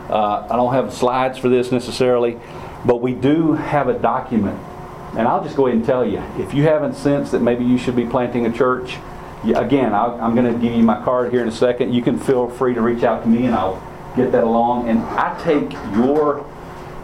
[0.10, 2.40] Uh, I don't have slides for this necessarily,
[2.86, 4.60] but we do have a document.
[5.16, 7.78] And I'll just go ahead and tell you if you haven't sensed that maybe you
[7.78, 8.98] should be planting a church,
[9.44, 11.94] again, I'll, I'm going to give you my card here in a second.
[11.94, 13.82] You can feel free to reach out to me and I'll
[14.16, 14.90] get that along.
[14.90, 16.46] And I take your,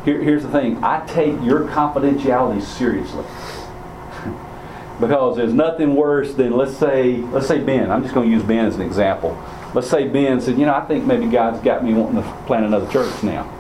[0.06, 3.24] here, here's the thing I take your confidentiality seriously.
[5.00, 7.92] because there's nothing worse than let's say let's say Ben.
[7.92, 9.42] I'm just going to use Ben as an example.
[9.74, 12.66] Let's say Ben said, you know, I think maybe God's got me wanting to plant
[12.66, 13.56] another church now.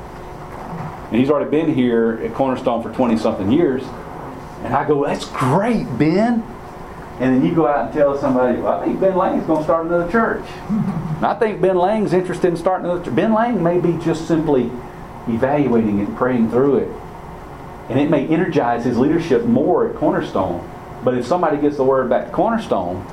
[1.11, 3.83] And he's already been here at Cornerstone for 20 something years.
[4.63, 6.43] And I go, that's great, Ben.
[7.19, 9.63] And then you go out and tell somebody, well, I think Ben Lang's going to
[9.63, 10.45] start another church.
[10.69, 13.15] and I think Ben Lang's interested in starting another church.
[13.15, 14.71] Ben Lang may be just simply
[15.27, 16.89] evaluating it praying through it.
[17.89, 20.69] And it may energize his leadership more at Cornerstone.
[21.03, 23.05] But if somebody gets the word back to Cornerstone,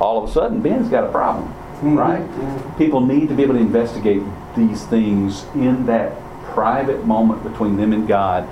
[0.00, 1.96] all of a sudden Ben's got a problem, mm-hmm.
[1.96, 2.78] right?
[2.78, 4.22] People need to be able to investigate
[4.56, 8.48] these things in that private moment between them and God,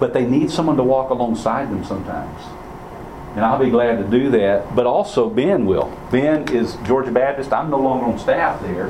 [0.00, 2.40] but they need someone to walk alongside them sometimes.
[3.34, 5.90] And I'll be glad to do that, but also Ben will.
[6.10, 7.52] Ben is Georgia Baptist.
[7.52, 8.88] I'm no longer on staff there,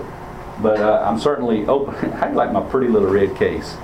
[0.63, 2.13] but uh, I'm certainly open.
[2.15, 3.77] I like my pretty little red case.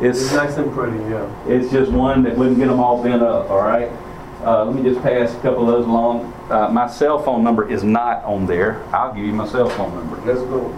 [0.00, 1.46] It's It's nice and pretty, yeah.
[1.46, 3.90] it's just one that wouldn't get them all bent up, all right?
[4.42, 6.32] Uh, let me just pass a couple of those along.
[6.50, 8.82] Uh, my cell phone number is not on there.
[8.94, 10.16] I'll give you my cell phone number.
[10.24, 10.70] Let's go.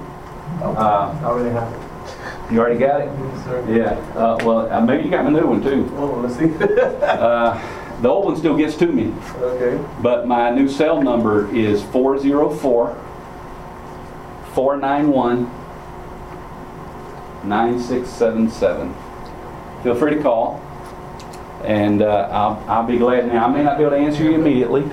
[0.61, 2.53] Uh, I already have it.
[2.53, 3.11] you already got it?
[3.17, 3.65] Yes, sir.
[3.69, 4.19] Yeah.
[4.19, 5.89] Uh, well, uh, maybe you got my new one too.
[5.97, 6.53] Oh, let's see.
[7.23, 7.61] Uh,
[8.03, 9.81] the old one still gets to me, okay.
[10.03, 12.97] but my new cell number is 404
[14.55, 15.51] 491
[17.49, 18.95] 9677.
[19.83, 20.61] Feel free to call,
[21.65, 23.27] and uh, I'll, I'll be glad.
[23.27, 24.89] Now, I may not be able to answer you immediately,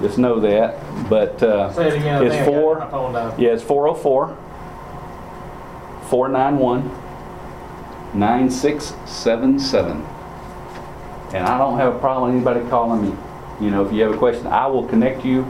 [0.00, 0.78] just know that,
[1.10, 2.02] but uh, it.
[2.26, 3.40] It's four- My phone down.
[3.40, 4.36] yeah, it's 404
[6.08, 6.88] 491
[8.14, 10.06] 9677.
[11.34, 13.16] And I don't have a problem with anybody calling me.
[13.60, 15.44] You know, if you have a question, I will connect you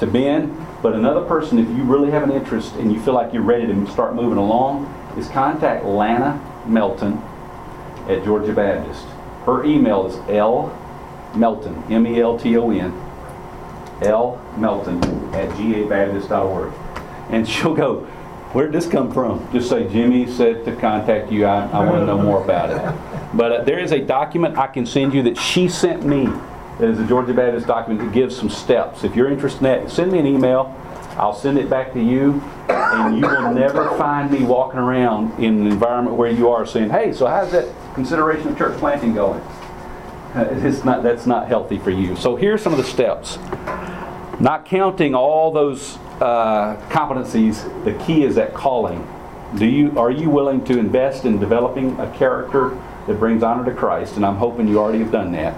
[0.00, 0.56] to Ben.
[0.82, 3.66] But another person, if you really have an interest and you feel like you're ready
[3.66, 7.22] to start moving along, is contact Lana Melton
[8.08, 9.06] at Georgia Baptist.
[9.46, 10.76] Her email is L
[11.36, 12.92] Melton, M E L T O N,
[14.02, 15.02] L Melton
[15.34, 16.72] at gabaptist.org.
[17.30, 18.06] And she'll go,
[18.52, 19.50] Where'd this come from?
[19.50, 21.46] Just say, Jimmy said to contact you.
[21.46, 23.34] I, I want to know more about it.
[23.34, 26.28] But uh, there is a document I can send you that she sent me
[26.78, 29.04] that is a Georgia Baptist document that gives some steps.
[29.04, 30.74] If you're interested in that, send me an email.
[31.16, 35.60] I'll send it back to you, and you will never find me walking around in
[35.60, 39.42] an environment where you are saying, "Hey, so how's that consideration of church planting going?"
[40.34, 41.02] It's not.
[41.02, 42.16] That's not healthy for you.
[42.16, 43.36] So here's some of the steps.
[44.40, 49.06] Not counting all those uh, competencies, the key is that calling.
[49.56, 52.70] Do you are you willing to invest in developing a character
[53.06, 54.16] that brings honor to Christ?
[54.16, 55.54] And I'm hoping you already have done that.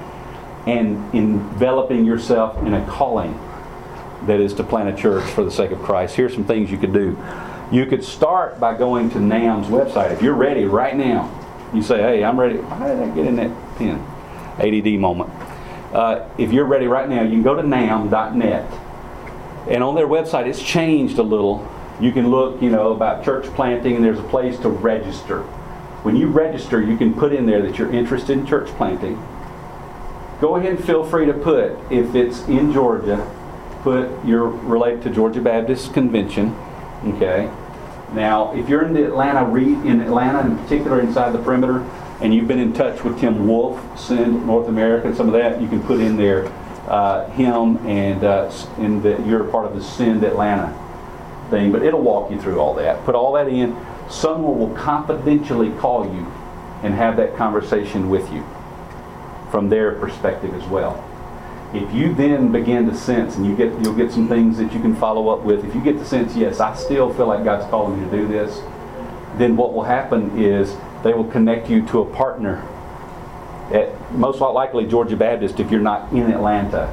[0.66, 3.38] And enveloping yourself in a calling
[4.26, 6.16] that is to plant a church for the sake of Christ.
[6.16, 7.18] Here's some things you could do.
[7.70, 10.12] You could start by going to NAMB's website.
[10.12, 11.30] If you're ready right now,
[11.74, 14.02] you say, "Hey, I'm ready." How did I get in that pen?
[14.58, 15.30] ADD moment.
[15.92, 18.66] Uh, if you're ready right now, you can go to namb.net.
[19.68, 21.66] And on their website, it's changed a little.
[22.00, 25.42] You can look, you know, about church planting, and there's a place to register.
[26.02, 29.16] When you register, you can put in there that you're interested in church planting.
[30.40, 33.30] Go ahead and feel free to put, if it's in Georgia,
[33.82, 36.54] put you're related to Georgia Baptist Convention.
[37.04, 37.50] Okay.
[38.12, 41.80] Now, if you're in the Atlanta in Atlanta, in particular inside the perimeter,
[42.20, 45.60] and you've been in touch with Tim Wolf, Send North America, and some of that,
[45.60, 46.46] you can put in there
[46.88, 50.72] uh, him and uh, and that you're part of the Send Atlanta
[51.50, 51.70] thing.
[51.70, 53.04] But it'll walk you through all that.
[53.04, 53.76] Put all that in.
[54.10, 56.26] Someone will confidentially call you
[56.82, 58.44] and have that conversation with you
[59.54, 61.08] from their perspective as well.
[61.72, 64.80] If you then begin to sense, and you get you'll get some things that you
[64.80, 65.64] can follow up with.
[65.64, 68.26] If you get the sense, yes, I still feel like God's calling me to do
[68.26, 68.60] this,
[69.38, 72.66] then what will happen is they will connect you to a partner
[73.72, 76.86] at most likely Georgia Baptist if you're not in Atlanta.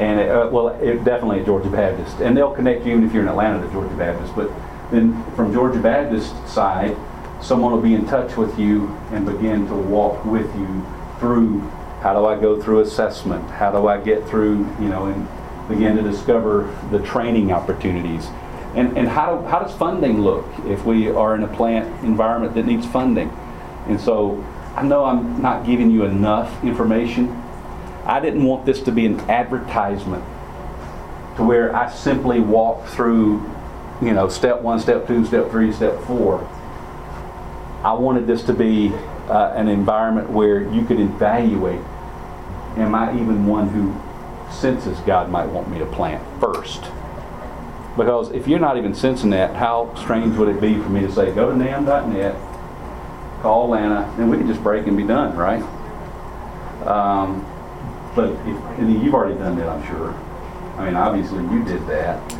[0.00, 3.12] And it, uh, well, it, definitely at Georgia Baptist, and they'll connect you even if
[3.12, 4.34] you're in Atlanta to Georgia Baptist.
[4.34, 4.50] But
[4.90, 6.96] then from Georgia Baptist side,
[7.42, 10.86] someone will be in touch with you and begin to walk with you
[11.18, 11.60] through
[12.00, 15.26] how do I go through assessment, how do I get through, you know, and
[15.68, 18.26] begin to discover the training opportunities,
[18.74, 22.54] and and how do, how does funding look if we are in a plant environment
[22.54, 23.30] that needs funding,
[23.88, 24.44] and so
[24.76, 27.30] I know I'm not giving you enough information.
[28.04, 30.22] I didn't want this to be an advertisement
[31.36, 33.42] to where I simply walk through,
[34.00, 36.46] you know, step one, step two, step three, step four.
[37.82, 38.92] I wanted this to be
[39.28, 41.80] uh, an environment where you could evaluate
[42.76, 43.94] am I even one who
[44.52, 46.82] senses God might want me to plant first?
[47.96, 51.10] Because if you're not even sensing that, how strange would it be for me to
[51.10, 52.36] say, go to namb.net,
[53.40, 55.62] call Lana, and we can just break and be done, right?
[56.86, 57.44] Um,
[58.14, 60.12] but if, you've already done that, I'm sure.
[60.76, 62.32] I mean, obviously you did that.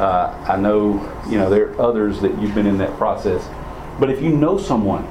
[0.00, 0.94] Uh, I know,
[1.28, 3.48] you know, there are others that you've been in that process.
[4.00, 5.06] But if you know someone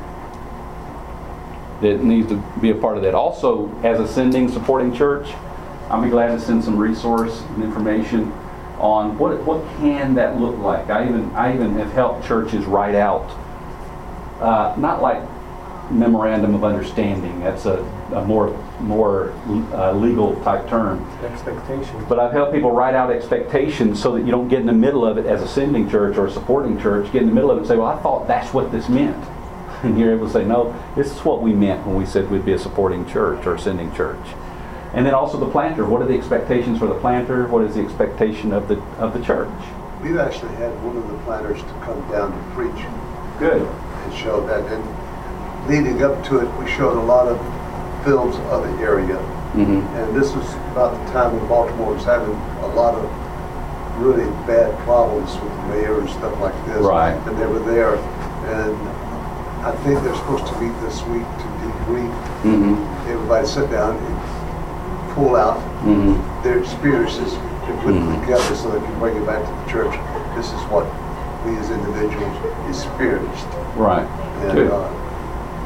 [1.83, 5.27] that needs to be a part of that, also as a sending supporting church,
[5.89, 8.31] I'll be glad to send some resource and information
[8.79, 10.89] on what what can that look like.
[10.89, 13.29] I even I even have helped churches write out
[14.41, 15.21] uh, not like
[15.91, 17.39] memorandum of understanding.
[17.41, 17.83] That's a,
[18.13, 19.31] a more more
[19.73, 20.99] uh, legal type term.
[21.23, 22.05] Expectation.
[22.09, 25.05] But I've helped people write out expectations so that you don't get in the middle
[25.05, 27.57] of it as a sending church or a supporting church, get in the middle of
[27.57, 29.23] it and say, well, I thought that's what this meant.
[29.93, 32.45] And you're able to say, no, this is what we meant when we said we'd
[32.45, 34.25] be a supporting church or sending church.
[34.93, 35.85] And then also the planter.
[35.85, 37.47] What are the expectations for the planter?
[37.47, 39.49] What is the expectation of the of the church?
[40.01, 42.85] We've actually had one of the planners to come down to preach
[43.39, 43.63] Good.
[43.63, 44.61] and show that.
[44.71, 44.83] And
[45.67, 47.39] leading up to it, we showed a lot of
[48.05, 49.17] films of the area.
[49.57, 49.81] Mm-hmm.
[49.97, 53.03] And this was about the time when Baltimore was having a lot of
[53.99, 56.81] really bad problems with the mayor and stuff like this.
[56.81, 57.13] Right.
[57.27, 57.95] And they were there.
[57.95, 58.77] And
[59.63, 62.11] I think they're supposed to meet this week to debrief.
[62.43, 63.09] Mm-hmm.
[63.09, 66.15] Everybody sit down and pull out Mm-hmm.
[66.47, 67.33] their experiences
[67.67, 69.91] and put them together so they can bring it back to the church.
[70.39, 70.87] This is what
[71.43, 72.31] we as individuals
[72.71, 73.43] experienced.
[73.75, 74.07] Right.
[74.47, 74.71] And, Good.
[74.71, 74.87] uh,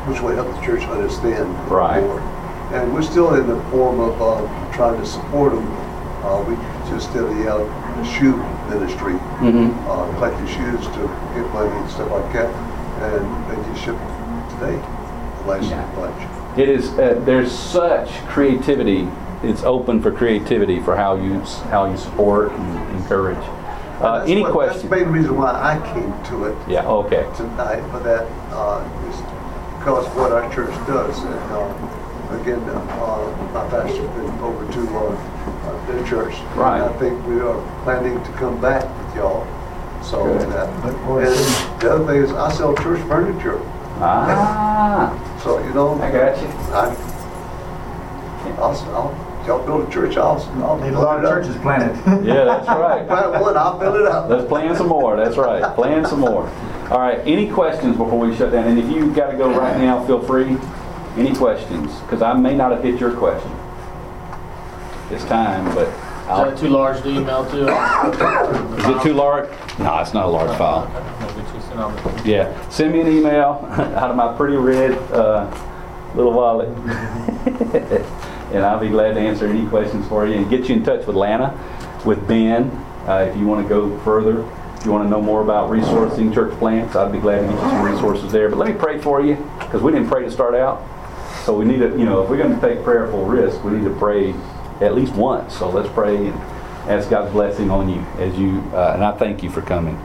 [0.09, 2.01] which will help the church understand Right.
[2.01, 2.19] more.
[2.73, 4.41] And we're still in the form of uh,
[4.73, 5.67] trying to support them.
[6.25, 6.55] Uh, we
[6.89, 8.37] just did the shoe
[8.73, 9.69] ministry, Mm-hmm.
[9.85, 11.01] uh, collecting shoes to
[11.37, 12.49] get money and stuff like that.
[12.99, 13.99] And they just shipped
[14.59, 14.79] today,
[15.45, 15.83] last Yeah.
[15.95, 16.57] bunch.
[16.57, 16.89] It is.
[16.97, 19.07] Uh, there's such creativity.
[19.43, 23.37] It's open for creativity for how you how you support and encourage.
[24.01, 24.81] Uh, any what- questions?
[24.83, 26.87] That's the main reason why I came to it Yeah.
[26.87, 27.25] Okay.
[27.35, 29.21] tonight for that, uh, is
[29.79, 31.23] because of what our church does.
[31.23, 33.19] And, uh, again, uh,
[33.53, 36.33] my pastor's been over to, uh, uh, their church.
[36.55, 36.81] Right.
[36.81, 39.43] And I think we are planning to come back with y'all.
[40.09, 40.49] So, Good.
[40.53, 40.95] that, Look
[41.27, 43.59] and the other thing is I sell church furniture.
[43.99, 45.11] Ah,
[45.43, 45.99] So, you know.
[46.01, 46.47] I got you.
[46.73, 46.95] I,
[48.57, 50.77] I'll, I'll, y'all build a church, I'll, I'll.
[50.79, 51.43] Need a lot of build up.
[51.43, 52.25] churches planted.
[52.25, 53.05] Yeah, that's right.
[53.05, 54.29] Plant one, I'll build it up.
[54.29, 55.17] Let's plan some more.
[55.17, 55.75] That's right.
[55.75, 56.47] Plan some more.
[56.89, 57.19] All right.
[57.27, 58.65] Any questions before we shut down?
[58.67, 60.57] And if you've got to go right now, feel free.
[61.17, 61.93] Any questions?
[62.01, 63.51] Because I may not have hit your question.
[65.11, 65.87] It's time, but
[66.27, 67.67] Is that too large to email to?
[68.77, 69.49] is it too large?
[69.79, 70.85] No, it's not a large file.
[70.93, 74.57] I'll get you sent on the- Yeah, send me an email out of my pretty
[74.57, 75.49] red uh,
[76.15, 76.67] little wallet.
[78.51, 81.07] and I'll be glad to answer any questions for you and get you in touch
[81.07, 81.53] with Lana,
[82.05, 82.71] with Ben,
[83.07, 84.41] uh, if you want to go further.
[84.75, 87.53] If you want to know more about resourcing church plants, I'd be glad to get
[87.53, 88.49] you some resources there.
[88.49, 90.83] But let me pray for you, because we didn't pray to start out.
[91.45, 93.85] So we need to, you know, if we're going to take prayerful risk, we need
[93.85, 94.33] to pray
[94.81, 95.57] at least once.
[95.57, 96.35] So let's pray and
[96.89, 99.95] ask God's blessing on you as you, uh, and I thank you for coming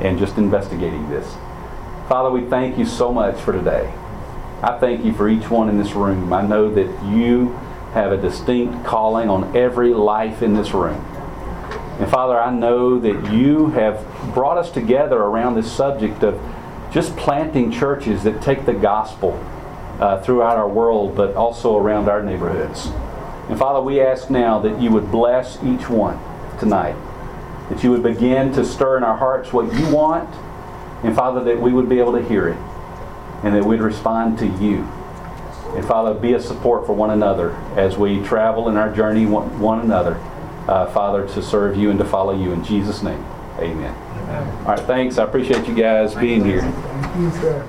[0.00, 1.26] and just investigating this.
[2.08, 3.92] Father, we thank you so much for today.
[4.62, 6.32] I thank you for each one in this room.
[6.32, 7.52] I know that you
[7.92, 11.02] have a distinct calling on every life in this room.
[11.98, 14.04] And Father, I know that you have
[14.34, 16.38] brought us together around this subject of
[16.92, 19.32] just planting churches that take the gospel
[19.98, 22.88] uh, throughout our world, but also around our neighborhoods.
[23.48, 26.18] And Father, we ask now that you would bless each one
[26.58, 26.96] tonight,
[27.68, 30.28] that you would begin to stir in our hearts what you want,
[31.04, 32.56] and Father, that we would be able to hear it,
[33.44, 34.78] and that we'd respond to you.
[35.74, 39.60] And Father, be a support for one another as we travel in our journey one,
[39.60, 40.14] one another,
[40.68, 42.52] uh, Father, to serve you and to follow you.
[42.52, 43.24] In Jesus' name,
[43.58, 43.94] amen.
[44.60, 45.18] All right, thanks.
[45.18, 46.62] I appreciate you guys being here.
[46.62, 47.68] Thank you, sir.